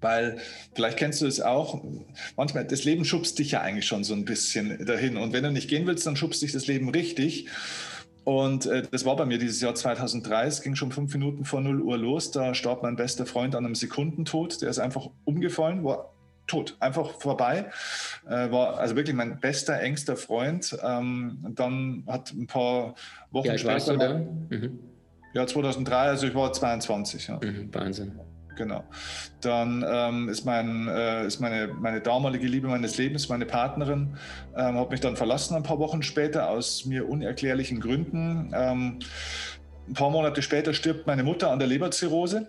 Weil 0.00 0.38
vielleicht 0.74 0.98
kennst 0.98 1.22
du 1.22 1.26
es 1.26 1.40
auch, 1.40 1.82
manchmal, 2.36 2.66
das 2.66 2.84
Leben 2.84 3.04
schubst 3.04 3.38
dich 3.38 3.52
ja 3.52 3.62
eigentlich 3.62 3.86
schon 3.86 4.04
so 4.04 4.14
ein 4.14 4.24
bisschen 4.24 4.84
dahin. 4.84 5.16
Und 5.16 5.32
wenn 5.32 5.42
du 5.42 5.50
nicht 5.50 5.68
gehen 5.68 5.86
willst, 5.86 6.06
dann 6.06 6.16
schubst 6.16 6.42
dich 6.42 6.52
das 6.52 6.66
Leben 6.66 6.90
richtig. 6.90 7.48
Und 8.26 8.66
äh, 8.66 8.82
das 8.90 9.04
war 9.04 9.14
bei 9.14 9.24
mir 9.24 9.38
dieses 9.38 9.60
Jahr 9.60 9.76
2003. 9.76 10.46
Es 10.46 10.60
ging 10.60 10.74
schon 10.74 10.90
fünf 10.90 11.14
Minuten 11.14 11.44
vor 11.44 11.60
0 11.60 11.80
Uhr 11.80 11.96
los. 11.96 12.32
Da 12.32 12.54
starb 12.54 12.82
mein 12.82 12.96
bester 12.96 13.24
Freund 13.24 13.54
an 13.54 13.64
einem 13.64 13.76
Sekundentod. 13.76 14.62
Der 14.62 14.68
ist 14.68 14.80
einfach 14.80 15.08
umgefallen, 15.24 15.84
war 15.84 16.12
tot, 16.48 16.76
einfach 16.80 17.20
vorbei. 17.20 17.70
Äh, 18.26 18.50
war 18.50 18.78
also 18.78 18.96
wirklich 18.96 19.14
mein 19.14 19.38
bester, 19.38 19.80
engster 19.80 20.16
Freund. 20.16 20.76
Ähm, 20.82 21.38
dann 21.54 22.02
hat 22.08 22.32
ein 22.32 22.48
paar 22.48 22.96
Wochen 23.30 23.46
ja, 23.46 23.58
später. 23.58 23.92
du 23.92 23.98
da? 23.98 24.14
Mhm. 24.56 24.80
Ja, 25.32 25.46
2003, 25.46 25.96
also 25.96 26.26
ich 26.26 26.34
war 26.34 26.52
22. 26.52 27.28
Ja. 27.28 27.38
Mhm, 27.40 27.72
Wahnsinn. 27.72 28.18
Genau. 28.56 28.84
Dann 29.42 29.84
ähm, 29.86 30.28
ist, 30.28 30.44
mein, 30.44 30.88
äh, 30.88 31.26
ist 31.26 31.40
meine, 31.40 31.68
meine 31.68 32.00
damalige 32.00 32.46
Liebe 32.46 32.68
meines 32.68 32.96
Lebens, 32.96 33.28
meine 33.28 33.46
Partnerin, 33.46 34.16
ähm, 34.56 34.78
hat 34.78 34.90
mich 34.90 35.00
dann 35.00 35.16
verlassen 35.16 35.54
ein 35.54 35.62
paar 35.62 35.78
Wochen 35.78 36.02
später 36.02 36.48
aus 36.48 36.84
mir 36.86 37.08
unerklärlichen 37.08 37.80
Gründen. 37.80 38.52
Ähm, 38.54 38.98
ein 39.88 39.94
paar 39.94 40.10
Monate 40.10 40.42
später 40.42 40.72
stirbt 40.74 41.06
meine 41.06 41.22
Mutter 41.22 41.50
an 41.50 41.58
der 41.58 41.68
Leberzirrhose. 41.68 42.48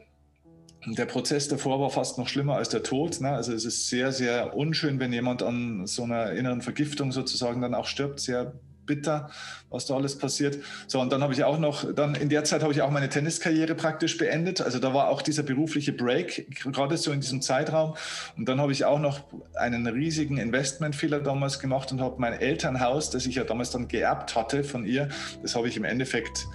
Der 0.85 1.05
Prozess 1.05 1.49
davor 1.49 1.81
war 1.81 1.89
fast 1.89 2.17
noch 2.17 2.29
schlimmer 2.29 2.55
als 2.55 2.69
der 2.69 2.81
Tod. 2.81 3.19
Ne? 3.19 3.29
Also 3.29 3.51
es 3.51 3.65
ist 3.65 3.89
sehr, 3.89 4.11
sehr 4.13 4.55
unschön, 4.55 4.99
wenn 4.99 5.11
jemand 5.11 5.43
an 5.43 5.85
so 5.85 6.03
einer 6.03 6.31
inneren 6.31 6.61
Vergiftung 6.61 7.11
sozusagen 7.11 7.61
dann 7.61 7.75
auch 7.75 7.85
stirbt. 7.85 8.21
Sehr 8.21 8.53
bitter, 8.87 9.29
was 9.69 9.85
da 9.85 9.95
alles 9.95 10.17
passiert. 10.17 10.57
So, 10.87 10.99
und 10.99 11.11
dann 11.11 11.21
habe 11.21 11.33
ich 11.33 11.43
auch 11.43 11.59
noch, 11.59 11.93
dann 11.93 12.15
in 12.15 12.29
der 12.29 12.43
Zeit 12.43 12.63
habe 12.63 12.73
ich 12.73 12.81
auch 12.81 12.89
meine 12.89 13.09
Tenniskarriere 13.09 13.75
praktisch 13.75 14.17
beendet. 14.17 14.61
Also 14.61 14.79
da 14.79 14.93
war 14.93 15.09
auch 15.09 15.21
dieser 15.21 15.43
berufliche 15.43 15.93
Break, 15.93 16.63
gerade 16.63 16.97
so 16.97 17.11
in 17.11 17.21
diesem 17.21 17.41
Zeitraum. 17.41 17.95
Und 18.35 18.49
dann 18.49 18.59
habe 18.59 18.71
ich 18.71 18.85
auch 18.85 18.99
noch 18.99 19.19
einen 19.55 19.85
riesigen 19.85 20.37
Investmentfehler 20.37 21.19
damals 21.19 21.59
gemacht 21.59 21.91
und 21.91 22.01
habe 22.01 22.15
mein 22.17 22.33
Elternhaus, 22.33 23.11
das 23.11 23.27
ich 23.27 23.35
ja 23.35 23.43
damals 23.43 23.69
dann 23.69 23.87
geerbt 23.87 24.35
hatte 24.35 24.63
von 24.63 24.85
ihr, 24.85 25.09
das 25.43 25.55
habe 25.55 25.67
ich 25.67 25.77
im 25.77 25.83
Endeffekt 25.83 26.47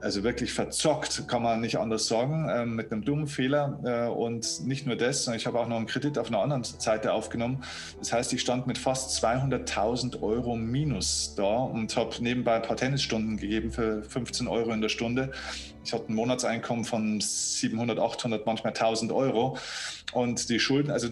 also 0.00 0.22
wirklich 0.22 0.52
verzockt, 0.52 1.28
kann 1.28 1.42
man 1.42 1.60
nicht 1.60 1.78
anders 1.78 2.06
sagen, 2.06 2.48
äh, 2.48 2.64
mit 2.66 2.92
einem 2.92 3.04
dummen 3.04 3.26
Fehler. 3.26 3.78
Äh, 3.84 4.08
und 4.08 4.66
nicht 4.66 4.86
nur 4.86 4.96
das, 4.96 5.24
sondern 5.24 5.38
ich 5.38 5.46
habe 5.46 5.58
auch 5.58 5.68
noch 5.68 5.76
einen 5.76 5.86
Kredit 5.86 6.18
auf 6.18 6.28
einer 6.28 6.40
anderen 6.40 6.64
Seite 6.64 7.12
aufgenommen. 7.12 7.62
Das 7.98 8.12
heißt, 8.12 8.32
ich 8.32 8.40
stand 8.40 8.66
mit 8.66 8.78
fast 8.78 9.22
200.000 9.22 10.22
Euro 10.22 10.56
minus 10.56 11.34
da 11.36 11.56
und 11.56 11.96
habe 11.96 12.14
nebenbei 12.20 12.56
ein 12.56 12.62
paar 12.62 12.76
Tennisstunden 12.76 13.36
gegeben 13.36 13.70
für 13.70 14.02
15 14.02 14.48
Euro 14.48 14.72
in 14.72 14.80
der 14.80 14.88
Stunde. 14.88 15.32
Ich 15.84 15.92
hatte 15.92 16.12
ein 16.12 16.14
Monatseinkommen 16.14 16.84
von 16.84 17.20
700, 17.20 17.98
800, 17.98 18.46
manchmal 18.46 18.72
1000 18.72 19.12
Euro. 19.12 19.56
Und 20.12 20.48
die 20.48 20.58
Schulden, 20.58 20.90
also 20.90 21.08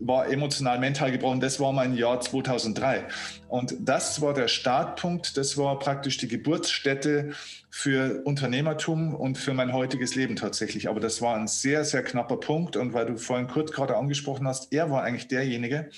war 0.00 0.28
emotional, 0.28 0.78
mental 0.78 1.12
gebrochen. 1.12 1.40
Das 1.40 1.60
war 1.60 1.72
mein 1.72 1.94
Jahr 1.94 2.20
2003. 2.20 3.06
Und 3.48 3.76
das 3.80 4.20
war 4.20 4.34
der 4.34 4.48
Startpunkt, 4.48 5.36
das 5.36 5.56
war 5.56 5.78
praktisch 5.78 6.16
die 6.16 6.28
Geburtsstätte 6.28 7.32
für 7.70 8.22
Unternehmertum 8.24 9.14
und 9.14 9.38
für 9.38 9.54
mein 9.54 9.72
heutiges 9.72 10.14
Leben 10.14 10.36
tatsächlich. 10.36 10.88
Aber 10.88 11.00
das 11.00 11.22
war 11.22 11.36
ein 11.36 11.46
sehr, 11.46 11.84
sehr 11.84 12.02
knapper 12.02 12.38
Punkt. 12.38 12.76
Und 12.76 12.92
weil 12.94 13.06
du 13.06 13.16
vorhin 13.16 13.46
Kurt 13.46 13.72
gerade 13.72 13.96
angesprochen 13.96 14.48
hast, 14.48 14.72
er 14.72 14.90
war 14.90 15.02
eigentlich 15.02 15.28
derjenige, 15.28 15.90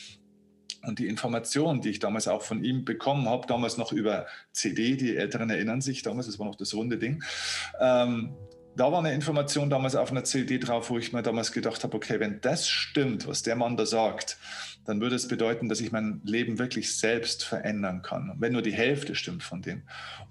und 0.85 0.99
die 0.99 1.07
Informationen, 1.07 1.81
die 1.81 1.91
ich 1.91 2.01
damals 2.01 2.27
auch 2.27 2.43
von 2.43 2.65
ihm 2.65 2.85
bekommen 2.85 3.29
habe, 3.29 3.47
damals 3.47 3.77
noch 3.77 3.93
über 3.93 4.27
CD, 4.51 4.97
die 4.97 5.17
Älteren 5.17 5.49
erinnern 5.49 5.81
sich 5.81 6.03
damals, 6.03 6.27
das 6.27 6.39
war 6.39 6.47
noch 6.47 6.57
das 6.57 6.75
runde 6.75 6.99
Ding, 6.99 7.23
ähm, 7.81 8.35
da 8.77 8.91
war 8.91 9.01
eine 9.01 9.13
Information 9.13 9.71
damals 9.71 9.95
auf 9.95 10.11
einer 10.11 10.25
CD 10.25 10.59
drauf, 10.59 10.91
wo 10.91 10.99
ich 10.99 11.13
mir 11.13 11.23
damals 11.23 11.53
gedacht 11.53 11.85
habe, 11.85 11.97
okay, 11.97 12.21
wenn 12.21 12.41
das 12.41 12.69
stimmt, 12.69 13.27
was 13.27 13.43
der 13.43 13.57
Mann 13.57 13.77
da 13.77 13.87
sagt, 13.87 14.39
dann 14.85 15.01
würde 15.01 15.15
es 15.15 15.29
bedeuten, 15.29 15.69
dass 15.69 15.81
ich 15.81 15.93
mein 15.93 16.21
Leben 16.25 16.59
wirklich 16.59 16.97
selbst 16.97 17.45
verändern 17.45 18.03
kann, 18.03 18.35
wenn 18.39 18.53
nur 18.53 18.63
die 18.63 18.73
Hälfte 18.73 19.15
stimmt 19.15 19.43
von 19.43 19.63
dem. 19.63 19.83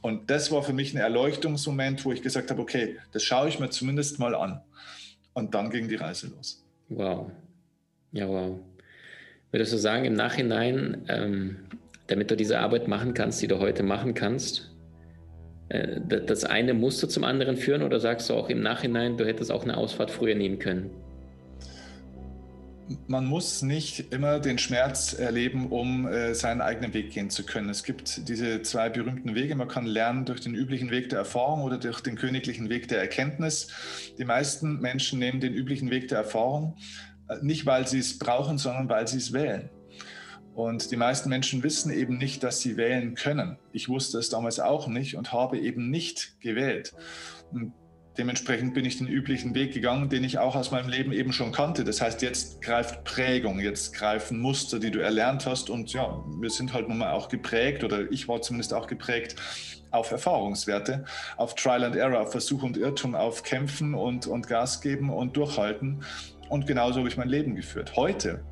Und 0.02 0.30
das 0.30 0.52
war 0.52 0.64
für 0.64 0.74
mich 0.74 0.94
ein 0.94 0.98
Erleuchtungsmoment, 0.98 2.04
wo 2.04 2.12
ich 2.12 2.22
gesagt 2.22 2.52
habe, 2.52 2.62
okay, 2.62 2.98
das 3.12 3.24
schaue 3.24 3.48
ich 3.48 3.60
mir 3.60 3.70
zumindest 3.70 4.20
mal 4.20 4.36
an. 4.36 4.62
Und 5.34 5.54
dann 5.54 5.70
ging 5.70 5.88
die 5.88 5.96
Reise 5.96 6.28
los. 6.28 6.66
Wow. 6.90 7.32
Ja, 8.12 8.28
wow. 8.28 8.60
Würdest 9.52 9.72
du 9.72 9.78
sagen, 9.78 10.06
im 10.06 10.14
Nachhinein, 10.14 11.06
ähm, 11.08 11.58
damit 12.08 12.30
du 12.32 12.36
diese 12.36 12.60
Arbeit 12.60 12.88
machen 12.88 13.14
kannst, 13.14 13.42
die 13.42 13.48
du 13.48 13.60
heute 13.60 13.84
machen 13.84 14.14
kannst, 14.14 14.72
das 15.72 16.44
eine 16.44 16.74
musste 16.74 17.08
zum 17.08 17.24
anderen 17.24 17.56
führen 17.56 17.84
oder 17.84 18.00
sagst 18.00 18.30
du 18.30 18.34
auch 18.34 18.50
im 18.50 18.62
Nachhinein, 18.62 19.18
du 19.18 19.26
hättest 19.26 19.52
auch 19.52 19.64
eine 19.64 19.78
Ausfahrt 19.78 20.12
früher 20.12 20.36
nehmen 20.36 20.60
können? 20.60 20.90
Man 23.08 23.26
muss 23.26 23.62
nicht 23.62 24.12
immer 24.14 24.40
den 24.40 24.58
Schmerz 24.58 25.14
erleben, 25.14 25.68
um 25.70 26.08
äh, 26.08 26.34
seinen 26.36 26.60
eigenen 26.60 26.94
Weg 26.94 27.12
gehen 27.12 27.30
zu 27.30 27.46
können. 27.46 27.70
Es 27.70 27.84
gibt 27.84 28.28
diese 28.28 28.64
zwei 28.64 28.90
berühmten 28.90 29.34
Wege. 29.34 29.56
Man 29.56 29.70
kann 29.70 29.86
lernen 29.86 30.26
durch 30.26 30.42
den 30.42 30.54
üblichen 30.56 30.92
Weg 30.92 31.08
der 31.08 31.20
Erfahrung 31.20 31.62
oder 31.62 31.78
durch 31.78 32.02
den 32.02 32.16
königlichen 32.16 32.70
Weg 32.70 32.90
der 32.90 33.00
Erkenntnis. 33.00 33.70
Die 34.18 34.26
meisten 34.26 34.80
Menschen 34.82 35.20
nehmen 35.20 35.40
den 35.40 35.54
üblichen 35.54 35.90
Weg 35.90 36.10
der 36.10 36.18
Erfahrung, 36.18 36.76
äh, 37.30 37.38
nicht 37.42 37.66
weil 37.66 37.88
sie 37.88 38.00
es 38.00 38.20
brauchen, 38.20 38.58
sondern 38.58 38.90
weil 38.90 39.08
sie 39.08 39.20
es 39.20 39.32
wählen. 39.32 39.70
Und 40.54 40.92
die 40.92 40.98
meisten 40.98 41.30
Menschen 41.30 41.64
wissen 41.64 41.94
eben 41.94 42.18
nicht, 42.18 42.44
dass 42.44 42.60
sie 42.60 42.76
wählen 42.76 43.16
können. 43.16 43.58
Ich 43.72 43.88
wusste 43.88 44.18
es 44.18 44.30
damals 44.30 44.60
auch 44.60 44.88
nicht 44.88 45.16
und 45.16 45.32
habe 45.32 45.58
eben 45.60 45.90
nicht 45.90 46.40
gewählt. 46.42 46.94
Und 47.52 47.74
dementsprechend 48.18 48.74
bin 48.74 48.84
ich 48.84 48.98
den 48.98 49.08
üblichen 49.08 49.56
Weg 49.56 49.74
gegangen, 49.74 50.10
den 50.10 50.26
ich 50.26 50.40
auch 50.40 50.56
aus 50.56 50.72
meinem 50.72 50.90
Leben 50.90 51.14
eben 51.14 51.32
schon 51.32 51.54
kannte. 51.54 51.86
Das 51.86 52.02
heißt, 52.02 52.22
jetzt 52.22 52.62
greift 52.62 53.06
Prägung, 53.06 53.60
jetzt 53.60 53.94
greifen 53.94 54.40
Muster, 54.40 54.80
die 54.80 54.92
du 54.92 55.00
erlernt 55.00 55.46
hast. 55.46 55.70
Und 55.70 55.94
ja, 55.94 56.22
wir 56.40 56.50
sind 56.50 56.74
halt 56.74 56.90
nun 56.90 56.98
mal 56.98 57.12
auch 57.12 57.30
geprägt, 57.30 57.84
oder 57.84 58.12
ich 58.12 58.28
war 58.28 58.42
zumindest 58.42 58.74
auch 58.74 58.88
geprägt 58.88 59.38
auf 59.92 60.12
Erfahrungswerte, 60.12 61.06
auf 61.38 61.56
Trial 61.56 61.84
and 61.84 61.96
Error, 61.96 62.22
auf 62.22 62.32
Versuch 62.32 62.64
und 62.64 62.78
Irrtum, 62.78 63.16
auf 63.16 63.44
Kämpfen 63.44 63.94
und, 63.94 64.28
und 64.28 64.48
Gas 64.48 64.82
geben 64.82 65.10
und 65.10 65.36
durchhalten. 65.38 66.04
Und 66.50 66.68
genauso 66.68 67.00
habe 67.00 67.08
ich 67.08 67.18
mein 67.18 67.30
Leben 67.30 67.56
geführt. 67.56 67.96
Heute 67.96 68.44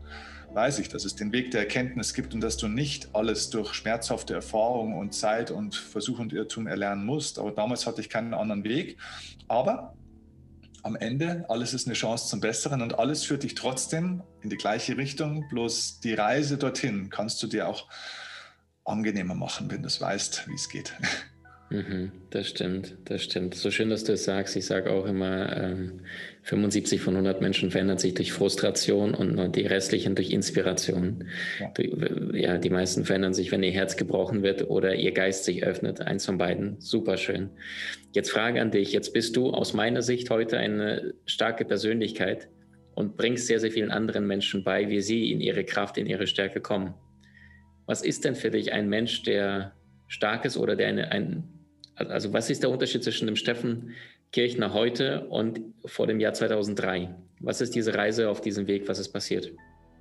weiß 0.54 0.80
ich, 0.80 0.90
dass 0.90 1.06
es 1.06 1.16
den 1.16 1.32
Weg 1.32 1.52
der 1.52 1.62
Erkenntnis 1.62 2.14
gibt 2.14 2.34
und 2.34 2.42
dass 2.42 2.58
du 2.58 2.68
nicht 2.68 3.10
alles 3.14 3.50
durch 3.50 3.74
schmerzhafte 3.74 4.34
Erfahrung 4.34 4.98
und 4.98 5.14
Zeit 5.14 5.52
und 5.52 5.76
Versuch 5.76 6.20
und 6.20 6.34
Irrtum 6.34 6.68
erlernen 6.68 7.06
musst. 7.06 7.40
Aber 7.40 7.52
damals 7.52 7.88
hatte 7.88 8.02
ich 8.02 8.10
keinen 8.10 8.34
anderen 8.34 8.64
Weg. 8.64 8.98
Aber 9.48 9.94
am 10.84 10.96
Ende, 10.96 11.46
alles 11.50 11.74
ist 11.74 11.88
eine 11.88 11.94
Chance 11.94 12.28
zum 12.28 12.40
Besseren 12.40 12.82
und 12.82 12.98
alles 12.98 13.24
führt 13.24 13.44
dich 13.44 13.56
trotzdem 13.56 14.24
in 14.42 14.50
die 14.50 14.58
gleiche 14.58 14.98
Richtung. 14.98 15.48
Bloß 15.50 16.00
die 16.00 16.14
Reise 16.14 16.58
dorthin 16.58 17.10
kannst 17.10 17.42
du 17.44 17.48
dir 17.48 17.68
auch 17.68 17.88
angenehmer 18.86 19.36
machen, 19.36 19.70
wenn 19.70 19.82
du 19.82 19.88
es 19.88 20.02
weißt, 20.02 20.48
wie 20.48 20.56
es 20.56 20.70
geht. 20.70 20.94
Mhm, 21.72 22.12
das 22.32 22.48
stimmt, 22.48 22.96
das 23.06 23.24
stimmt. 23.24 23.54
So 23.54 23.70
schön, 23.70 23.92
dass 23.92 24.04
du 24.04 24.14
es 24.14 24.24
sagst. 24.24 24.56
Ich 24.56 24.66
sage 24.66 24.92
auch 24.92 25.06
immer, 25.06 25.56
ähm, 25.56 26.00
75 26.42 27.00
von 27.00 27.14
100 27.16 27.42
Menschen 27.42 27.70
verändern 27.70 28.00
sich 28.00 28.16
durch 28.16 28.32
Frustration 28.32 29.14
und 29.14 29.36
nur 29.36 29.50
die 29.50 29.68
restlichen 29.68 30.16
durch 30.16 30.32
Inspiration. 30.32 31.26
Ja. 31.60 31.72
ja, 32.34 32.58
die 32.58 32.72
meisten 32.72 33.06
verändern 33.06 33.36
sich, 33.36 33.52
wenn 33.52 33.62
ihr 33.62 33.72
Herz 33.72 33.98
gebrochen 33.98 34.42
wird 34.42 34.68
oder 34.68 34.96
ihr 34.96 35.12
Geist 35.12 35.46
sich 35.46 35.64
öffnet. 35.64 36.02
Eins 36.02 36.26
von 36.26 36.40
beiden. 36.40 36.80
Super 36.80 37.18
schön. 37.18 37.52
Jetzt 38.14 38.32
Frage 38.32 38.62
an 38.62 38.72
dich. 38.72 38.92
Jetzt 38.92 39.14
bist 39.14 39.36
du 39.36 39.52
aus 39.52 39.74
meiner 39.74 40.02
Sicht 40.02 40.32
heute 40.32 40.58
eine 40.58 41.14
starke 41.26 41.66
Persönlichkeit 41.66 42.48
und 42.96 43.16
bringst 43.16 43.46
sehr, 43.46 43.60
sehr 43.60 43.72
vielen 43.72 43.92
anderen 43.92 44.26
Menschen 44.26 44.64
bei, 44.64 44.90
wie 44.90 45.02
sie 45.02 45.32
in 45.32 45.40
ihre 45.40 45.66
Kraft, 45.66 46.00
in 46.00 46.08
ihre 46.08 46.26
Stärke 46.26 46.62
kommen. 46.62 46.96
Was 47.86 48.02
ist 48.02 48.26
denn 48.26 48.34
für 48.34 48.50
dich 48.50 48.74
ein 48.74 48.90
Mensch, 48.90 49.22
der 49.22 49.74
stark 50.08 50.46
ist 50.46 50.58
oder 50.58 50.76
der 50.76 50.88
eine, 50.88 51.12
ein 51.12 51.59
also 52.08 52.34
was 52.34 52.50
ist 52.50 52.64
der 52.64 52.70
Unterschied 52.70 53.04
zwischen 53.04 53.26
dem 53.28 53.36
Steffen 53.36 53.96
Kirchner 54.32 54.74
heute 54.74 55.28
und 55.28 55.62
vor 55.86 56.08
dem 56.08 56.20
Jahr 56.20 56.34
2003? 56.34 57.16
Was 57.40 57.62
ist 57.62 57.76
diese 57.76 57.96
Reise 57.96 58.30
auf 58.30 58.42
diesem 58.42 58.68
Weg? 58.68 58.88
Was 58.88 59.00
ist 59.00 59.10
passiert? 59.10 59.52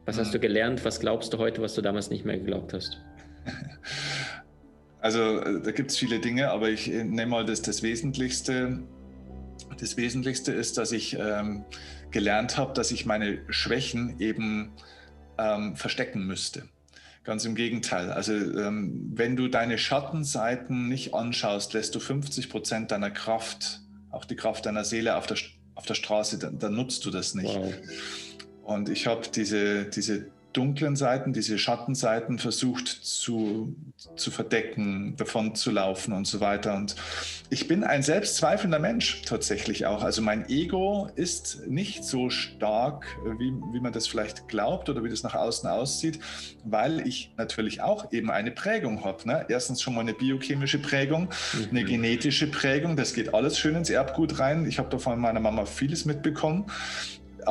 Was 0.07 0.19
hast 0.19 0.33
du 0.33 0.38
gelernt? 0.38 0.85
Was 0.85 1.00
glaubst 1.00 1.33
du 1.35 1.38
heute, 1.38 1.61
was 1.61 1.75
du 1.75 1.83
damals 1.83 2.11
nicht 2.11 2.25
mehr 2.25 2.38
geglaubt 2.38 2.73
hast? 2.73 3.00
Also 5.00 5.40
da 5.61 5.71
gibt 5.71 5.93
es 5.93 5.97
viele 5.97 6.19
Dinge, 6.19 6.50
aber 6.50 6.71
ich 6.71 6.88
nehme 6.88 7.26
mal 7.26 7.45
das, 7.47 7.62
das 7.62 7.85
Wesentlichste. 7.85 8.81
Das 9.78 9.97
Wesentlichste 9.97 10.52
ist, 10.52 10.76
dass 10.76 10.90
ich 10.90 11.17
ähm, 11.17 11.64
gelernt 12.11 12.57
habe, 12.57 12.73
dass 12.75 12.90
ich 12.90 13.07
meine 13.07 13.38
Schwächen 13.49 14.19
eben 14.19 14.73
ähm, 15.38 15.76
verstecken 15.76 16.26
müsste. 16.26 16.64
Ganz 17.28 17.44
im 17.44 17.54
Gegenteil. 17.54 18.11
Also 18.11 18.32
ähm, 18.32 19.12
wenn 19.14 19.37
du 19.37 19.49
deine 19.49 19.76
Schattenseiten 19.76 20.88
nicht 20.88 21.12
anschaust, 21.12 21.75
lässt 21.75 21.94
du 21.94 22.00
50 22.00 22.49
Prozent 22.49 22.90
deiner 22.90 23.11
Kraft, 23.11 23.82
auch 24.11 24.25
die 24.25 24.35
Kraft 24.35 24.64
deiner 24.64 24.82
Seele 24.82 25.14
auf 25.14 25.26
der, 25.26 25.37
auf 25.75 25.85
der 25.85 25.92
Straße, 25.92 26.38
dann, 26.38 26.58
dann 26.58 26.75
nutzt 26.75 27.04
du 27.04 27.11
das 27.11 27.35
nicht. 27.35 27.54
Wow. 27.54 27.75
Und 28.62 28.88
ich 28.88 29.06
habe 29.06 29.28
diese, 29.28 29.85
diese 29.85 30.30
dunklen 30.52 30.97
Seiten, 30.97 31.33
diese 31.33 31.59
Schattenseiten 31.59 32.38
versucht 32.38 32.88
zu, 32.88 33.76
zu 34.17 34.31
verdecken, 34.31 35.14
davon 35.17 35.55
zu 35.55 35.71
laufen 35.71 36.12
und 36.12 36.26
so 36.26 36.40
weiter. 36.40 36.75
Und 36.75 36.97
ich 37.50 37.69
bin 37.69 37.85
ein 37.85 38.02
selbstzweifelnder 38.02 38.78
Mensch 38.78 39.23
tatsächlich 39.23 39.87
auch. 39.87 40.02
Also 40.02 40.23
mein 40.23 40.49
Ego 40.49 41.09
ist 41.17 41.67
nicht 41.67 42.05
so 42.05 42.31
stark, 42.31 43.07
wie, 43.38 43.52
wie 43.73 43.81
man 43.81 43.93
das 43.93 44.07
vielleicht 44.07 44.49
glaubt 44.49 44.88
oder 44.88 45.05
wie 45.05 45.11
das 45.11 45.23
nach 45.23 45.35
außen 45.35 45.69
aussieht, 45.69 46.19
weil 46.64 47.07
ich 47.07 47.33
natürlich 47.37 47.83
auch 47.83 48.12
eben 48.12 48.31
eine 48.31 48.50
Prägung 48.50 49.05
habe. 49.05 49.28
Ne? 49.28 49.47
Erstens 49.49 49.83
schon 49.83 49.95
mal 49.95 50.00
eine 50.00 50.14
biochemische 50.14 50.78
Prägung, 50.78 51.28
mhm. 51.52 51.69
eine 51.71 51.85
genetische 51.85 52.50
Prägung. 52.50 52.97
Das 52.97 53.12
geht 53.12 53.35
alles 53.35 53.59
schön 53.59 53.75
ins 53.76 53.90
Erbgut 53.90 54.38
rein. 54.38 54.67
Ich 54.67 54.78
habe 54.78 54.88
da 54.88 54.99
von 54.99 55.19
meiner 55.19 55.40
Mama 55.40 55.67
vieles 55.67 56.05
mitbekommen 56.05 56.67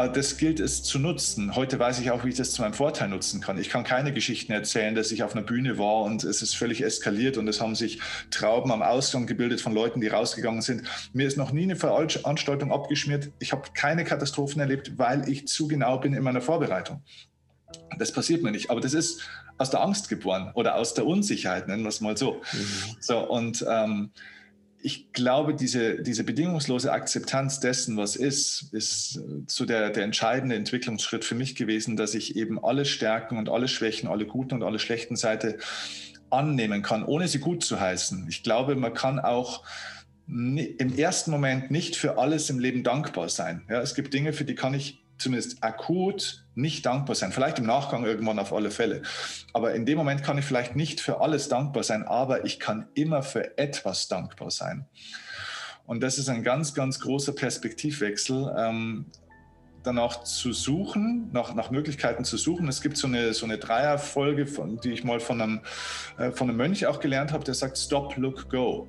das 0.05 0.37
gilt 0.37 0.59
es 0.59 0.83
zu 0.83 0.99
nutzen. 0.99 1.55
Heute 1.55 1.79
weiß 1.79 1.99
ich 1.99 2.11
auch, 2.11 2.23
wie 2.23 2.29
ich 2.29 2.35
das 2.35 2.51
zu 2.51 2.61
meinem 2.61 2.73
Vorteil 2.73 3.09
nutzen 3.09 3.41
kann. 3.41 3.57
Ich 3.57 3.69
kann 3.69 3.83
keine 3.83 4.13
Geschichten 4.13 4.51
erzählen, 4.51 4.93
dass 4.93 5.11
ich 5.11 5.23
auf 5.23 5.33
einer 5.33 5.43
Bühne 5.43 5.77
war 5.79 6.03
und 6.03 6.23
es 6.23 6.41
ist 6.43 6.55
völlig 6.55 6.83
eskaliert 6.83 7.37
und 7.37 7.47
es 7.47 7.59
haben 7.59 7.73
sich 7.73 7.99
Trauben 8.29 8.71
am 8.71 8.83
Ausgang 8.83 9.25
gebildet 9.25 9.59
von 9.59 9.73
Leuten, 9.73 9.99
die 9.99 10.07
rausgegangen 10.07 10.61
sind. 10.61 10.83
Mir 11.13 11.27
ist 11.27 11.37
noch 11.37 11.51
nie 11.51 11.63
eine 11.63 11.75
Veranstaltung 11.75 12.71
abgeschmiert. 12.71 13.31
Ich 13.39 13.51
habe 13.51 13.63
keine 13.73 14.03
Katastrophen 14.03 14.61
erlebt, 14.61 14.97
weil 14.97 15.27
ich 15.27 15.47
zu 15.47 15.67
genau 15.67 15.97
bin 15.97 16.13
in 16.13 16.23
meiner 16.23 16.41
Vorbereitung. 16.41 17.01
Das 17.97 18.11
passiert 18.11 18.43
mir 18.43 18.51
nicht, 18.51 18.69
aber 18.69 18.81
das 18.81 18.93
ist 18.93 19.21
aus 19.57 19.71
der 19.71 19.81
Angst 19.81 20.09
geboren 20.09 20.51
oder 20.53 20.75
aus 20.75 20.93
der 20.93 21.05
Unsicherheit, 21.07 21.67
nennen 21.67 21.83
wir 21.83 21.89
es 21.89 22.01
mal 22.01 22.15
so. 22.15 22.41
Mhm. 22.53 22.97
So 22.99 23.19
und 23.19 23.65
ähm, 23.67 24.11
ich 24.79 25.11
glaube, 25.11 25.55
diese, 25.55 26.01
diese 26.01 26.23
bedingungslose 26.23 26.91
Akzeptanz 26.91 27.59
dessen, 27.59 27.97
was 27.97 28.15
ist, 28.15 28.69
ist 28.71 29.19
so 29.47 29.65
der, 29.65 29.89
der 29.89 30.03
entscheidende 30.03 30.55
Entwicklungsschritt 30.55 31.25
für 31.25 31.35
mich 31.35 31.55
gewesen, 31.55 31.97
dass 31.97 32.13
ich 32.13 32.35
eben 32.35 32.63
alle 32.63 32.85
Stärken 32.85 33.37
und 33.37 33.49
alle 33.49 33.67
Schwächen, 33.67 34.07
alle 34.07 34.25
guten 34.25 34.55
und 34.55 34.63
alle 34.63 34.79
schlechten 34.79 35.15
Seiten 35.15 35.55
annehmen 36.29 36.83
kann, 36.83 37.03
ohne 37.03 37.27
sie 37.27 37.39
gut 37.39 37.63
zu 37.63 37.79
heißen. 37.79 38.27
Ich 38.29 38.43
glaube, 38.43 38.75
man 38.75 38.93
kann 38.93 39.19
auch 39.19 39.63
im 40.27 40.97
ersten 40.97 41.31
Moment 41.31 41.71
nicht 41.71 41.95
für 41.95 42.17
alles 42.17 42.49
im 42.49 42.59
Leben 42.59 42.83
dankbar 42.83 43.29
sein. 43.29 43.63
Ja, 43.69 43.81
es 43.81 43.95
gibt 43.95 44.13
Dinge, 44.13 44.33
für 44.33 44.43
die 44.43 44.55
kann 44.55 44.73
ich 44.73 44.99
zumindest 45.17 45.63
akut 45.63 46.45
nicht 46.55 46.85
dankbar 46.85 47.15
sein. 47.15 47.31
Vielleicht 47.31 47.59
im 47.59 47.65
Nachgang 47.65 48.05
irgendwann 48.05 48.39
auf 48.39 48.53
alle 48.53 48.71
Fälle. 48.71 49.03
Aber 49.53 49.73
in 49.73 49.85
dem 49.85 49.97
Moment 49.97 50.23
kann 50.23 50.37
ich 50.37 50.45
vielleicht 50.45 50.75
nicht 50.75 51.01
für 51.01 51.21
alles 51.21 51.49
dankbar 51.49 51.83
sein, 51.83 52.03
aber 52.03 52.45
ich 52.45 52.59
kann 52.59 52.87
immer 52.93 53.21
für 53.21 53.57
etwas 53.57 54.07
dankbar 54.07 54.51
sein. 54.51 54.85
Und 55.85 56.01
das 56.01 56.17
ist 56.17 56.29
ein 56.29 56.43
ganz, 56.43 56.73
ganz 56.73 56.99
großer 56.99 57.33
Perspektivwechsel. 57.33 58.53
Ähm, 58.57 59.05
danach 59.83 60.23
zu 60.23 60.51
suchen, 60.51 61.29
nach, 61.31 61.53
nach 61.55 61.71
Möglichkeiten 61.71 62.25
zu 62.25 62.35
suchen. 62.37 62.67
Es 62.67 62.81
gibt 62.81 62.97
so 62.97 63.07
eine, 63.07 63.33
so 63.33 63.45
eine 63.45 63.57
Dreierfolge, 63.57 64.45
von, 64.45 64.81
die 64.81 64.91
ich 64.91 65.03
mal 65.03 65.19
von 65.19 65.41
einem, 65.41 65.61
äh, 66.17 66.31
von 66.31 66.49
einem 66.49 66.57
Mönch 66.57 66.85
auch 66.87 66.99
gelernt 66.99 67.31
habe, 67.31 67.45
der 67.45 67.53
sagt 67.53 67.77
Stop, 67.77 68.17
Look, 68.17 68.49
Go. 68.49 68.87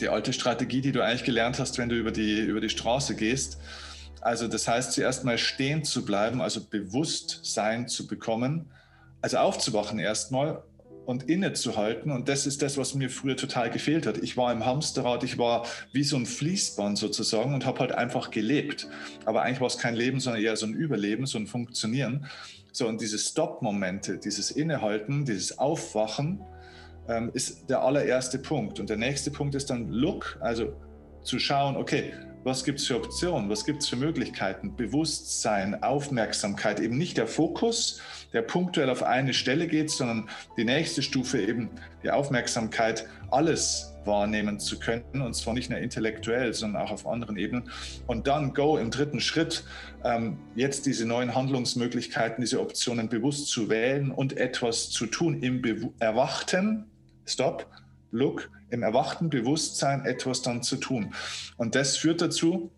Die 0.00 0.08
alte 0.08 0.32
Strategie, 0.32 0.80
die 0.80 0.92
du 0.92 1.02
eigentlich 1.02 1.24
gelernt 1.24 1.58
hast, 1.58 1.76
wenn 1.76 1.88
du 1.88 1.96
über 1.96 2.10
die, 2.10 2.40
über 2.40 2.60
die 2.60 2.70
Straße 2.70 3.16
gehst 3.16 3.58
Also 4.20 4.48
das 4.48 4.66
heißt, 4.66 4.92
zuerst 4.92 5.24
mal 5.24 5.38
stehen 5.38 5.84
zu 5.84 6.04
bleiben, 6.04 6.40
also 6.40 6.60
Bewusstsein 6.64 7.88
zu 7.88 8.06
bekommen, 8.06 8.70
also 9.20 9.38
aufzuwachen 9.38 9.98
erstmal 9.98 10.62
und 11.06 11.22
innezuhalten. 11.22 12.12
Und 12.12 12.28
das 12.28 12.46
ist 12.46 12.60
das, 12.60 12.76
was 12.76 12.94
mir 12.94 13.08
früher 13.08 13.36
total 13.36 13.70
gefehlt 13.70 14.06
hat. 14.06 14.18
Ich 14.18 14.36
war 14.36 14.52
im 14.52 14.66
Hamsterrad, 14.66 15.24
ich 15.24 15.38
war 15.38 15.64
wie 15.92 16.04
so 16.04 16.16
ein 16.16 16.26
Fließband 16.26 16.98
sozusagen 16.98 17.54
und 17.54 17.64
habe 17.64 17.80
halt 17.80 17.92
einfach 17.92 18.30
gelebt. 18.30 18.88
Aber 19.24 19.42
eigentlich 19.42 19.60
war 19.60 19.68
es 19.68 19.78
kein 19.78 19.94
Leben, 19.94 20.20
sondern 20.20 20.42
eher 20.42 20.56
so 20.56 20.66
ein 20.66 20.74
Überleben, 20.74 21.24
so 21.24 21.38
ein 21.38 21.46
Funktionieren. 21.46 22.26
So, 22.72 22.86
und 22.86 23.00
diese 23.00 23.18
Stop-Momente, 23.18 24.18
dieses 24.18 24.50
Innehalten, 24.50 25.24
dieses 25.24 25.58
Aufwachen, 25.58 26.40
ähm, 27.08 27.30
ist 27.32 27.70
der 27.70 27.82
allererste 27.82 28.38
Punkt. 28.38 28.78
Und 28.78 28.90
der 28.90 28.98
nächste 28.98 29.30
Punkt 29.30 29.54
ist 29.54 29.70
dann 29.70 29.88
Look, 29.88 30.36
also 30.40 30.74
zu 31.22 31.38
schauen, 31.38 31.76
okay, 31.76 32.12
was 32.48 32.64
gibt 32.64 32.80
es 32.80 32.86
für 32.86 32.96
Optionen, 32.96 33.50
was 33.50 33.64
gibt 33.64 33.82
es 33.82 33.88
für 33.88 33.96
Möglichkeiten, 33.96 34.74
Bewusstsein, 34.74 35.82
Aufmerksamkeit, 35.82 36.80
eben 36.80 36.96
nicht 36.96 37.18
der 37.18 37.26
Fokus, 37.26 38.00
der 38.32 38.42
punktuell 38.42 38.88
auf 38.88 39.02
eine 39.02 39.34
Stelle 39.34 39.68
geht, 39.68 39.90
sondern 39.90 40.28
die 40.56 40.64
nächste 40.64 41.02
Stufe 41.02 41.40
eben 41.40 41.68
die 42.02 42.10
Aufmerksamkeit, 42.10 43.06
alles 43.30 43.94
wahrnehmen 44.04 44.58
zu 44.58 44.78
können 44.78 45.20
und 45.20 45.34
zwar 45.34 45.52
nicht 45.52 45.68
nur 45.68 45.78
intellektuell, 45.78 46.54
sondern 46.54 46.82
auch 46.82 46.90
auf 46.90 47.06
anderen 47.06 47.36
Ebenen. 47.36 47.70
Und 48.06 48.26
dann 48.26 48.54
Go 48.54 48.78
im 48.78 48.90
dritten 48.90 49.20
Schritt, 49.20 49.64
ähm, 50.02 50.38
jetzt 50.54 50.86
diese 50.86 51.06
neuen 51.06 51.34
Handlungsmöglichkeiten, 51.34 52.40
diese 52.40 52.60
Optionen 52.60 53.10
bewusst 53.10 53.48
zu 53.48 53.68
wählen 53.68 54.10
und 54.10 54.38
etwas 54.38 54.88
zu 54.88 55.06
tun 55.06 55.42
im 55.42 55.60
Be 55.60 55.90
Erwachten. 55.98 56.86
Stop, 57.26 57.66
look, 58.10 58.50
im 58.70 58.82
erwachten 58.82 59.30
Bewusstsein 59.30 60.04
etwas 60.04 60.42
dann 60.42 60.62
zu 60.62 60.76
tun. 60.76 61.14
Und 61.56 61.74
das 61.74 61.96
führt 61.96 62.20
dazu, 62.20 62.70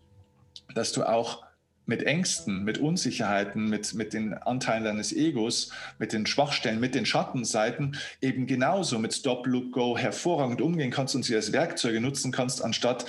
dass 0.73 0.91
du 0.91 1.03
auch 1.03 1.43
mit 1.85 2.03
Ängsten, 2.03 2.63
mit 2.63 2.77
Unsicherheiten, 2.77 3.69
mit, 3.69 3.93
mit 3.93 4.13
den 4.13 4.33
Anteilen 4.33 4.85
deines 4.85 5.11
Egos, 5.11 5.71
mit 5.99 6.13
den 6.13 6.25
Schwachstellen, 6.25 6.79
mit 6.79 6.95
den 6.95 7.05
Schattenseiten 7.05 7.97
eben 8.21 8.47
genauso 8.47 8.99
mit 8.99 9.13
Stop, 9.13 9.45
Look, 9.47 9.73
Go 9.73 9.97
hervorragend 9.97 10.61
umgehen 10.61 10.91
kannst 10.91 11.15
und 11.15 11.23
sie 11.23 11.35
als 11.35 11.51
Werkzeuge 11.51 11.99
nutzen 11.99 12.31
kannst, 12.31 12.63
anstatt 12.63 13.05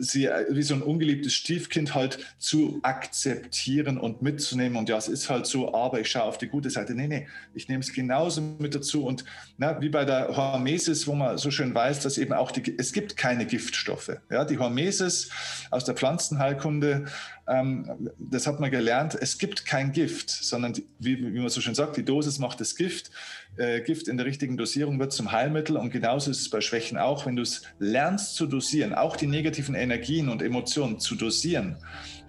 sie 0.00 0.26
äh, 0.26 0.46
wie 0.50 0.62
so 0.62 0.74
ein 0.74 0.82
ungeliebtes 0.82 1.34
Stiefkind 1.34 1.94
halt 1.94 2.18
zu 2.38 2.80
akzeptieren 2.82 3.98
und 3.98 4.22
mitzunehmen. 4.22 4.76
Und 4.76 4.88
ja, 4.88 4.96
es 4.96 5.08
ist 5.08 5.28
halt 5.28 5.46
so, 5.46 5.74
aber 5.74 6.00
ich 6.00 6.10
schaue 6.10 6.24
auf 6.24 6.38
die 6.38 6.48
gute 6.48 6.70
Seite. 6.70 6.94
Nee, 6.94 7.08
nee, 7.08 7.28
ich 7.54 7.68
nehme 7.68 7.80
es 7.80 7.92
genauso 7.92 8.40
mit 8.58 8.74
dazu. 8.74 9.04
Und 9.04 9.24
na, 9.58 9.80
wie 9.80 9.88
bei 9.88 10.04
der 10.04 10.36
Hormesis, 10.36 11.06
wo 11.06 11.14
man 11.14 11.38
so 11.38 11.50
schön 11.50 11.74
weiß, 11.74 12.00
dass 12.00 12.18
eben 12.18 12.32
auch 12.32 12.50
die, 12.50 12.76
es 12.78 12.92
gibt 12.92 13.16
keine 13.16 13.46
Giftstoffe. 13.46 14.12
Ja, 14.30 14.44
die 14.44 14.58
Hormesis 14.58 15.30
aus 15.70 15.84
der 15.84 15.94
Pflanzenheilkunde 15.94 17.06
ähm, 17.48 18.10
das 18.18 18.46
hat 18.46 18.58
man 18.58 18.70
gelernt, 18.70 19.16
es 19.20 19.38
gibt 19.38 19.66
kein 19.66 19.92
Gift, 19.92 20.30
sondern 20.30 20.72
die, 20.72 20.86
wie, 20.98 21.32
wie, 21.32 21.38
man 21.38 21.48
so 21.48 21.60
schön 21.60 21.74
sagt, 21.74 21.96
die 21.96 22.04
Dosis 22.04 22.38
macht 22.38 22.60
das 22.60 22.74
Gift. 22.74 23.10
Äh, 23.56 23.82
Gift 23.82 24.08
in 24.08 24.16
der 24.16 24.26
richtigen 24.26 24.56
Dosierung 24.56 24.98
wird 24.98 25.12
zum 25.12 25.30
Heilmittel 25.30 25.76
und 25.76 25.90
genauso 25.90 26.30
ist 26.30 26.40
es 26.40 26.50
bei 26.50 26.60
Schwächen 26.60 26.98
auch. 26.98 27.24
Wenn 27.24 27.36
du 27.36 27.42
es 27.42 27.62
lernst 27.78 28.34
zu 28.34 28.46
dosieren, 28.46 28.94
auch 28.94 29.16
die 29.16 29.28
negativen 29.28 29.74
Energien 29.74 29.85
und 30.28 30.42
Emotionen 30.42 30.98
zu 30.98 31.14
dosieren, 31.14 31.76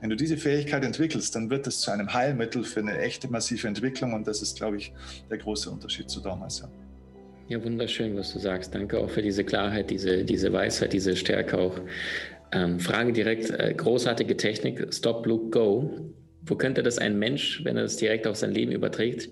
wenn 0.01 0.09
du 0.09 0.15
diese 0.15 0.37
Fähigkeit 0.37 0.83
entwickelst, 0.83 1.35
dann 1.35 1.49
wird 1.49 1.65
es 1.65 1.79
zu 1.81 1.91
einem 1.91 2.13
Heilmittel 2.13 2.63
für 2.63 2.81
eine 2.81 2.97
echte 2.99 3.27
massive 3.29 3.67
Entwicklung 3.67 4.13
und 4.13 4.27
das 4.27 4.41
ist, 4.41 4.57
glaube 4.57 4.77
ich, 4.77 4.93
der 5.29 5.39
große 5.39 5.69
Unterschied 5.69 6.09
zu 6.09 6.21
damals. 6.21 6.59
Ja. 6.59 6.69
Ja, 7.49 7.63
wunderschön, 7.63 8.15
was 8.17 8.33
du 8.33 8.39
sagst. 8.39 8.75
Danke 8.75 8.99
auch 8.99 9.09
für 9.09 9.21
diese 9.21 9.45
Klarheit, 9.45 9.89
diese, 9.89 10.25
diese 10.25 10.51
Weisheit, 10.51 10.91
diese 10.91 11.15
Stärke 11.15 11.57
auch. 11.57 11.79
Ähm, 12.51 12.79
Frage 12.79 13.13
direkt, 13.13 13.49
äh, 13.51 13.73
großartige 13.73 14.35
Technik, 14.35 14.93
Stop, 14.93 15.25
Look, 15.25 15.53
Go. 15.53 16.11
Wo 16.41 16.55
könnte 16.55 16.83
das 16.83 16.97
ein 16.97 17.17
Mensch, 17.17 17.63
wenn 17.63 17.77
er 17.77 17.83
das 17.83 17.95
direkt 17.95 18.27
auf 18.27 18.35
sein 18.35 18.51
Leben 18.51 18.73
überträgt, 18.73 19.29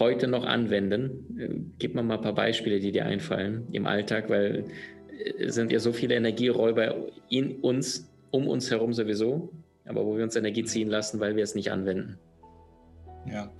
heute 0.00 0.26
noch 0.26 0.44
anwenden? 0.44 1.38
Äh, 1.38 1.48
gib 1.78 1.94
mir 1.94 2.02
mal 2.02 2.16
ein 2.16 2.22
paar 2.22 2.34
Beispiele, 2.34 2.80
die 2.80 2.90
dir 2.90 3.06
einfallen 3.06 3.68
im 3.70 3.86
Alltag, 3.86 4.28
weil 4.28 4.64
sind 5.46 5.72
ja 5.72 5.80
so 5.80 5.92
viele 5.92 6.14
Energieräuber 6.14 6.94
in 7.28 7.56
uns, 7.56 8.08
um 8.30 8.48
uns 8.48 8.70
herum 8.70 8.92
sowieso, 8.92 9.50
aber 9.84 10.04
wo 10.04 10.16
wir 10.16 10.24
uns 10.24 10.36
Energie 10.36 10.64
ziehen 10.64 10.88
lassen, 10.88 11.20
weil 11.20 11.36
wir 11.36 11.44
es 11.44 11.54
nicht 11.54 11.72
anwenden. 11.72 12.18
Ja. 13.30 13.50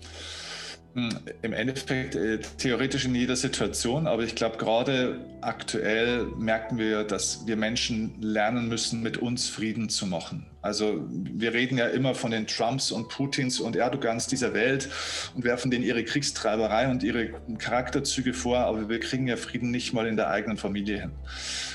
Hm, 0.94 1.10
Im 1.42 1.52
Endeffekt 1.52 2.16
äh, 2.16 2.38
theoretisch 2.58 3.04
in 3.04 3.14
jeder 3.14 3.36
Situation, 3.36 4.08
aber 4.08 4.24
ich 4.24 4.34
glaube, 4.34 4.56
gerade 4.56 5.20
aktuell 5.40 6.24
merken 6.36 6.78
wir, 6.78 7.04
dass 7.04 7.46
wir 7.46 7.56
Menschen 7.56 8.20
lernen 8.20 8.68
müssen, 8.68 9.00
mit 9.00 9.16
uns 9.16 9.48
Frieden 9.48 9.88
zu 9.88 10.06
machen. 10.06 10.49
Also 10.62 11.06
wir 11.08 11.54
reden 11.54 11.78
ja 11.78 11.86
immer 11.86 12.14
von 12.14 12.30
den 12.30 12.46
Trumps 12.46 12.92
und 12.92 13.08
Putins 13.08 13.60
und 13.60 13.76
Erdogans 13.76 14.26
dieser 14.26 14.52
Welt 14.52 14.88
und 15.34 15.44
werfen 15.44 15.70
denen 15.70 15.84
ihre 15.84 16.04
Kriegstreiberei 16.04 16.88
und 16.88 17.02
ihre 17.02 17.30
Charakterzüge 17.58 18.34
vor, 18.34 18.58
aber 18.58 18.88
wir 18.88 19.00
kriegen 19.00 19.26
ja 19.26 19.36
Frieden 19.36 19.70
nicht 19.70 19.92
mal 19.92 20.06
in 20.06 20.16
der 20.16 20.28
eigenen 20.28 20.58
Familie 20.58 21.00
hin. 21.00 21.12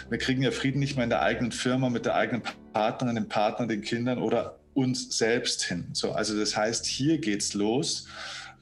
Wir 0.10 0.20
kriegen 0.20 0.44
ja 0.44 0.52
Frieden 0.52 0.80
nicht 0.80 0.98
mal 0.98 1.04
in 1.04 1.10
der 1.10 1.24
eigenen 1.24 1.52
Firma, 1.52 1.90
mit 1.90 2.06
der 2.06 2.16
eigenen 2.16 2.44
Partnerin, 2.74 3.16
dem 3.16 3.28
Partner, 3.28 3.66
den 3.66 3.82
Kindern 3.82 4.20
oder 4.20 4.60
uns 4.76 5.18
selbst 5.18 5.64
hin. 5.64 5.88
So, 5.94 6.12
also 6.12 6.38
das 6.38 6.56
heißt, 6.56 6.86
hier 6.86 7.18
geht's 7.18 7.54
los 7.54 8.08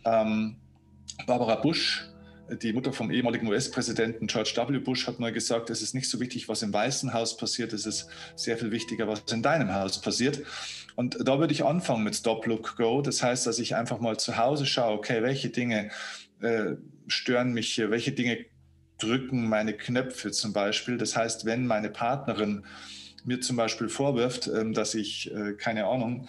ähm, 0.05 0.55
Barbara 1.25 1.55
Bush, 1.55 2.07
die 2.61 2.73
Mutter 2.73 2.91
vom 2.93 3.11
ehemaligen 3.11 3.47
US-Präsidenten 3.47 4.27
George 4.27 4.53
W. 4.55 4.79
Bush, 4.79 5.07
hat 5.07 5.19
mal 5.19 5.31
gesagt, 5.31 5.69
es 5.69 5.81
ist 5.81 5.93
nicht 5.93 6.09
so 6.09 6.19
wichtig, 6.19 6.49
was 6.49 6.61
im 6.61 6.73
Weißen 6.73 7.13
Haus 7.13 7.37
passiert, 7.37 7.73
es 7.73 7.85
ist 7.85 8.09
sehr 8.35 8.57
viel 8.57 8.71
wichtiger, 8.71 9.07
was 9.07 9.23
in 9.31 9.41
deinem 9.41 9.73
Haus 9.73 10.01
passiert. 10.01 10.41
Und 10.95 11.17
da 11.27 11.39
würde 11.39 11.53
ich 11.53 11.63
anfangen 11.63 12.03
mit 12.03 12.15
Stop, 12.15 12.45
Look, 12.45 12.75
Go. 12.75 13.01
Das 13.01 13.23
heißt, 13.23 13.47
dass 13.47 13.59
ich 13.59 13.75
einfach 13.75 13.99
mal 13.99 14.17
zu 14.17 14.37
Hause 14.37 14.65
schaue, 14.65 14.97
okay, 14.97 15.23
welche 15.23 15.49
Dinge 15.49 15.89
äh, 16.41 16.75
stören 17.07 17.53
mich 17.53 17.73
hier, 17.73 17.89
welche 17.89 18.11
Dinge 18.11 18.45
drücken 18.99 19.47
meine 19.47 19.73
Knöpfe 19.73 20.31
zum 20.31 20.53
Beispiel. 20.53 20.97
Das 20.97 21.15
heißt, 21.15 21.45
wenn 21.45 21.65
meine 21.65 21.89
Partnerin 21.89 22.65
mir 23.25 23.39
zum 23.39 23.55
Beispiel 23.55 23.89
vorwirft, 23.89 24.47
ähm, 24.47 24.73
dass 24.73 24.95
ich, 24.95 25.33
äh, 25.33 25.53
keine 25.53 25.85
Ahnung, 25.85 26.27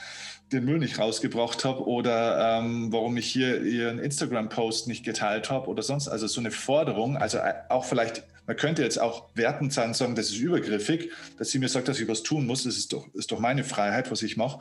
den 0.54 0.64
Müll 0.64 0.78
nicht 0.78 0.98
rausgebracht 0.98 1.64
habe 1.64 1.86
oder 1.86 2.58
ähm, 2.58 2.92
warum 2.92 3.16
ich 3.16 3.26
hier 3.26 3.62
ihren 3.62 3.98
Instagram-Post 3.98 4.88
nicht 4.88 5.04
geteilt 5.04 5.50
habe 5.50 5.68
oder 5.68 5.82
sonst. 5.82 6.08
Also 6.08 6.26
so 6.26 6.40
eine 6.40 6.50
Forderung, 6.50 7.16
also 7.16 7.38
äh, 7.38 7.54
auch 7.68 7.84
vielleicht, 7.84 8.24
man 8.46 8.56
könnte 8.56 8.82
jetzt 8.82 9.00
auch 9.00 9.28
wertend 9.34 9.72
sein 9.72 9.88
und 9.88 9.96
sagen, 9.96 10.14
das 10.14 10.26
ist 10.26 10.38
übergriffig, 10.38 11.10
dass 11.38 11.50
sie 11.50 11.58
mir 11.58 11.68
sagt, 11.68 11.88
dass 11.88 12.00
ich 12.00 12.08
was 12.08 12.22
tun 12.22 12.46
muss. 12.46 12.64
Das 12.64 12.76
ist 12.76 12.92
doch, 12.92 13.06
ist 13.14 13.32
doch 13.32 13.38
meine 13.38 13.64
Freiheit, 13.64 14.10
was 14.10 14.22
ich 14.22 14.36
mache. 14.36 14.60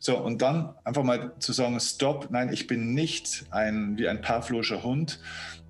So, 0.00 0.18
und 0.18 0.42
dann 0.42 0.74
einfach 0.82 1.04
mal 1.04 1.32
zu 1.38 1.52
sagen, 1.52 1.78
stopp, 1.78 2.28
nein, 2.30 2.52
ich 2.52 2.66
bin 2.66 2.92
nicht 2.92 3.44
ein, 3.50 3.96
wie 3.96 4.08
ein 4.08 4.20
Pavloscher 4.20 4.82
Hund, 4.82 5.20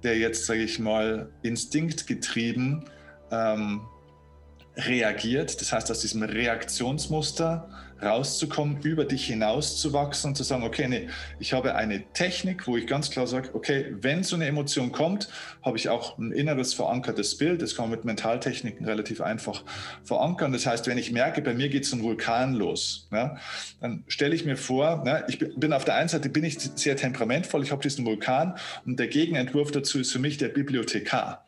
der 0.03 0.17
jetzt, 0.19 0.47
sage 0.47 0.63
ich 0.63 0.79
mal, 0.79 1.31
instinktgetrieben 1.43 2.85
ähm, 3.31 3.83
reagiert. 4.77 5.61
Das 5.61 5.73
heißt, 5.73 5.91
aus 5.91 6.01
diesem 6.01 6.23
Reaktionsmuster 6.23 7.69
rauszukommen, 8.03 8.81
über 8.83 9.05
dich 9.05 9.27
hinauszuwachsen 9.27 10.31
und 10.31 10.35
zu 10.37 10.43
sagen, 10.43 10.65
okay, 10.65 10.89
nee, 10.89 11.09
ich 11.39 11.53
habe 11.53 11.75
eine 11.75 12.03
Technik, 12.13 12.67
wo 12.67 12.77
ich 12.77 12.87
ganz 12.87 13.11
klar 13.11 13.27
sage, 13.27 13.51
okay, 13.55 13.95
wenn 14.01 14.23
so 14.23 14.37
eine 14.37 14.47
Emotion 14.47 14.93
kommt, 14.93 15.29
habe 15.63 15.77
ich 15.77 15.89
auch 15.89 16.19
ein 16.19 16.33
inneres 16.33 16.75
verankertes 16.75 17.39
Bild. 17.39 17.63
Das 17.63 17.77
kann 17.77 17.85
man 17.87 17.93
mit 17.93 18.05
Mentaltechniken 18.05 18.87
relativ 18.87 19.21
einfach 19.21 19.63
verankern. 20.05 20.53
Das 20.53 20.67
heißt, 20.67 20.87
wenn 20.87 20.99
ich 20.99 21.13
merke, 21.13 21.43
bei 21.43 21.55
mir 21.55 21.69
geht 21.69 21.87
so 21.87 21.97
ein 21.97 22.03
Vulkan 22.03 22.55
los, 22.55 23.09
ja, 23.13 23.37
dann 23.81 24.05
stelle 24.09 24.35
ich 24.35 24.45
mir 24.45 24.57
vor, 24.57 25.03
ja, 25.07 25.25
ich 25.29 25.39
bin 25.39 25.73
auf 25.73 25.85
der 25.85 25.95
einen 25.97 26.09
Seite 26.09 26.29
bin 26.29 26.45
ich 26.45 26.59
sehr 26.59 26.97
temperamentvoll, 26.97 27.63
ich 27.63 27.71
habe 27.71 27.83
diesen 27.83 28.05
Vulkan 28.05 28.57
und 28.85 28.99
der 28.99 29.07
Gegenentwurf 29.09 29.71
dazu 29.71 30.01
ist 30.01 30.13
für 30.13 30.19
mich 30.19 30.39
der 30.39 30.49
Bibliothekar. 30.49 31.47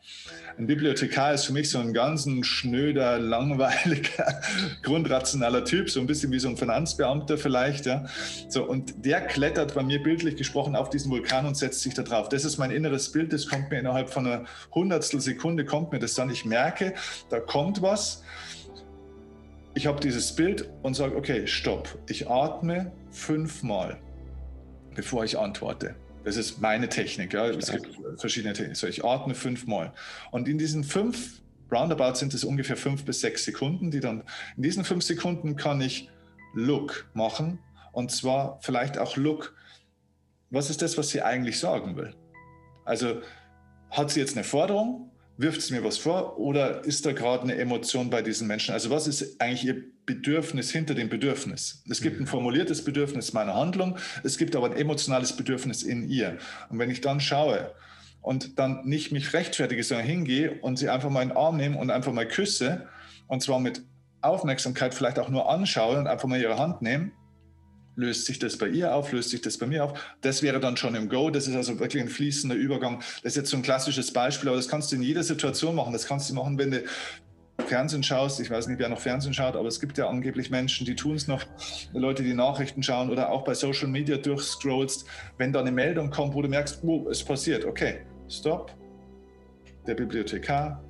Ein 0.57 0.67
Bibliothekar 0.67 1.33
ist 1.33 1.45
für 1.45 1.51
mich 1.51 1.69
so 1.69 1.79
ein 1.79 1.93
ganz 1.93 2.29
schnöder, 2.43 3.19
langweiliger, 3.19 4.41
grundrationaler 4.83 5.65
Typ, 5.65 5.89
so 5.89 5.99
ein 5.99 6.07
bisschen 6.07 6.31
wie 6.31 6.39
so 6.39 6.47
ein 6.47 6.55
Finanzbeamter 6.55 7.37
vielleicht. 7.37 7.85
Ja. 7.85 8.05
So, 8.47 8.63
und 8.63 9.05
der 9.05 9.19
klettert 9.21 9.75
bei 9.75 9.83
mir 9.83 10.01
bildlich 10.01 10.37
gesprochen 10.37 10.77
auf 10.77 10.89
diesen 10.89 11.11
Vulkan 11.11 11.45
und 11.45 11.57
setzt 11.57 11.81
sich 11.81 11.93
da 11.93 12.03
drauf. 12.03 12.29
Das 12.29 12.45
ist 12.45 12.57
mein 12.57 12.71
inneres 12.71 13.11
Bild, 13.11 13.33
das 13.33 13.47
kommt 13.47 13.69
mir 13.69 13.79
innerhalb 13.79 14.09
von 14.09 14.25
einer 14.25 14.45
Hundertstel 14.73 15.19
Sekunde, 15.19 15.65
kommt 15.65 15.91
mir 15.91 15.99
das 15.99 16.13
dann. 16.13 16.29
Ich 16.29 16.45
merke, 16.45 16.93
da 17.29 17.41
kommt 17.41 17.81
was. 17.81 18.23
Ich 19.73 19.87
habe 19.87 19.99
dieses 19.99 20.33
Bild 20.33 20.69
und 20.83 20.93
sage, 20.93 21.17
okay, 21.17 21.47
stopp. 21.47 21.99
Ich 22.07 22.29
atme 22.29 22.93
fünfmal, 23.11 23.97
bevor 24.95 25.25
ich 25.25 25.37
antworte. 25.37 25.95
Das 26.25 26.37
ist 26.37 26.59
meine 26.59 26.89
Technik. 26.89 27.33
Ja. 27.33 27.45
Es 27.49 27.71
gibt 27.71 27.87
verschiedene 28.17 28.53
Techniken. 28.53 28.75
So, 28.75 28.87
ich 28.87 29.05
atme 29.05 29.35
fünfmal. 29.35 29.93
Und 30.31 30.47
in 30.47 30.57
diesen 30.57 30.83
fünf, 30.83 31.41
roundabout 31.71 32.15
sind 32.15 32.33
es 32.33 32.43
ungefähr 32.43 32.75
fünf 32.75 33.05
bis 33.05 33.21
sechs 33.21 33.45
Sekunden, 33.45 33.91
die 33.91 33.99
dann, 33.99 34.23
in 34.57 34.63
diesen 34.63 34.83
fünf 34.83 35.03
Sekunden 35.03 35.55
kann 35.55 35.79
ich 35.81 36.09
Look 36.53 37.07
machen. 37.13 37.59
Und 37.91 38.11
zwar 38.11 38.57
vielleicht 38.61 38.97
auch 38.97 39.17
Look, 39.17 39.55
was 40.49 40.71
ist 40.71 40.81
das, 40.81 40.97
was 40.97 41.09
sie 41.09 41.21
eigentlich 41.21 41.59
sagen 41.59 41.95
will? 41.95 42.15
Also 42.85 43.21
hat 43.91 44.09
sie 44.09 44.19
jetzt 44.19 44.35
eine 44.35 44.43
Forderung? 44.43 45.11
Wirft 45.37 45.59
es 45.59 45.71
mir 45.71 45.83
was 45.83 45.97
vor 45.97 46.37
oder 46.39 46.83
ist 46.85 47.05
da 47.05 47.11
gerade 47.11 47.43
eine 47.43 47.55
Emotion 47.55 48.09
bei 48.09 48.21
diesen 48.21 48.47
Menschen? 48.47 48.73
Also 48.73 48.89
was 48.89 49.07
ist 49.07 49.41
eigentlich 49.41 49.65
ihr 49.65 49.83
Bedürfnis 50.05 50.71
hinter 50.71 50.93
dem 50.93 51.09
Bedürfnis? 51.09 51.83
Es 51.89 52.01
gibt 52.01 52.19
ein 52.19 52.23
mhm. 52.23 52.27
formuliertes 52.27 52.83
Bedürfnis 52.83 53.33
meiner 53.33 53.55
Handlung, 53.55 53.97
es 54.23 54.37
gibt 54.37 54.55
aber 54.55 54.67
ein 54.67 54.77
emotionales 54.77 55.35
Bedürfnis 55.35 55.83
in 55.83 56.09
ihr. 56.09 56.37
Und 56.69 56.79
wenn 56.79 56.89
ich 56.89 57.01
dann 57.01 57.19
schaue 57.19 57.71
und 58.21 58.57
dann 58.59 58.85
nicht 58.85 59.11
mich 59.11 59.33
rechtfertige, 59.33 59.83
sondern 59.83 60.07
hingehe 60.07 60.59
und 60.61 60.77
sie 60.77 60.89
einfach 60.89 61.09
mal 61.09 61.21
in 61.21 61.29
den 61.29 61.37
Arm 61.37 61.57
nehme 61.57 61.77
und 61.77 61.89
einfach 61.89 62.13
mal 62.13 62.27
küsse, 62.27 62.87
und 63.27 63.41
zwar 63.41 63.59
mit 63.59 63.81
Aufmerksamkeit 64.21 64.93
vielleicht 64.93 65.19
auch 65.19 65.29
nur 65.29 65.49
anschaue 65.49 65.97
und 65.97 66.07
einfach 66.07 66.27
mal 66.27 66.39
ihre 66.39 66.57
Hand 66.57 66.81
nehme, 66.81 67.11
löst 67.95 68.25
sich 68.25 68.39
das 68.39 68.57
bei 68.57 68.67
ihr 68.67 68.93
auf, 68.93 69.11
löst 69.11 69.29
sich 69.29 69.41
das 69.41 69.57
bei 69.57 69.65
mir 69.65 69.85
auf. 69.85 70.15
Das 70.21 70.41
wäre 70.41 70.59
dann 70.59 70.77
schon 70.77 70.95
im 70.95 71.09
Go. 71.09 71.29
Das 71.29 71.47
ist 71.47 71.55
also 71.55 71.79
wirklich 71.79 72.01
ein 72.01 72.09
fließender 72.09 72.55
Übergang. 72.55 72.99
Das 73.23 73.33
ist 73.33 73.37
jetzt 73.37 73.49
so 73.49 73.57
ein 73.57 73.63
klassisches 73.63 74.11
Beispiel, 74.11 74.49
aber 74.49 74.57
das 74.57 74.67
kannst 74.67 74.91
du 74.91 74.95
in 74.95 75.01
jeder 75.01 75.23
Situation 75.23 75.75
machen. 75.75 75.93
Das 75.93 76.05
kannst 76.05 76.29
du 76.29 76.33
machen, 76.33 76.57
wenn 76.57 76.71
du 76.71 76.83
Fernsehen 77.67 78.03
schaust. 78.03 78.39
Ich 78.39 78.49
weiß 78.49 78.67
nicht, 78.67 78.79
wer 78.79 78.89
noch 78.89 78.99
Fernsehen 78.99 79.33
schaut, 79.33 79.55
aber 79.55 79.67
es 79.67 79.79
gibt 79.79 79.97
ja 79.97 80.07
angeblich 80.07 80.49
Menschen, 80.49 80.85
die 80.85 80.95
tun 80.95 81.15
es 81.15 81.27
noch. 81.27 81.43
Leute, 81.93 82.23
die 82.23 82.33
Nachrichten 82.33 82.83
schauen 82.83 83.09
oder 83.09 83.29
auch 83.29 83.43
bei 83.43 83.53
Social 83.53 83.87
Media 83.87 84.17
durchscrollst. 84.17 85.05
Wenn 85.37 85.53
da 85.53 85.61
eine 85.61 85.71
Meldung 85.71 86.09
kommt, 86.09 86.33
wo 86.33 86.41
du 86.41 86.49
merkst, 86.49 86.83
oh, 86.83 87.09
es 87.09 87.23
passiert. 87.23 87.65
Okay, 87.65 88.05
stopp. 88.29 88.75
Der 89.87 89.95
Bibliothekar, 89.95 90.83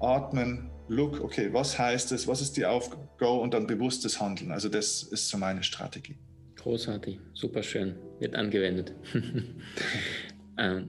atmen, 0.00 0.70
look, 0.88 1.20
okay, 1.20 1.52
was 1.52 1.78
heißt 1.78 2.12
es, 2.12 2.28
was 2.28 2.40
ist 2.40 2.56
die 2.56 2.64
Aufgabe 2.64 3.40
und 3.40 3.52
dann 3.54 3.66
bewusstes 3.66 4.20
Handeln. 4.20 4.52
Also 4.52 4.68
das 4.68 5.02
ist 5.02 5.28
so 5.28 5.36
meine 5.36 5.62
Strategie. 5.62 6.16
Großartig, 6.66 7.20
super 7.32 7.62
schön, 7.62 7.94
wird 8.18 8.34
angewendet. 8.34 8.92
ähm. 10.58 10.88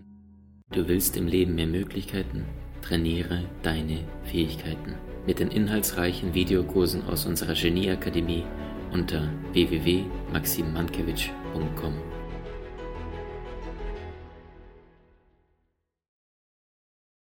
Du 0.71 0.87
willst 0.87 1.15
im 1.17 1.27
Leben 1.27 1.53
mehr 1.53 1.67
Möglichkeiten? 1.67 2.47
Trainiere 2.81 3.43
deine 3.61 3.99
Fähigkeiten 4.23 4.95
mit 5.27 5.37
den 5.37 5.51
inhaltsreichen 5.51 6.33
Videokursen 6.33 7.03
aus 7.03 7.27
unserer 7.27 7.53
Genieakademie 7.53 8.43
unter 8.91 9.29
www.maximmankiewicz.com. 9.53 12.16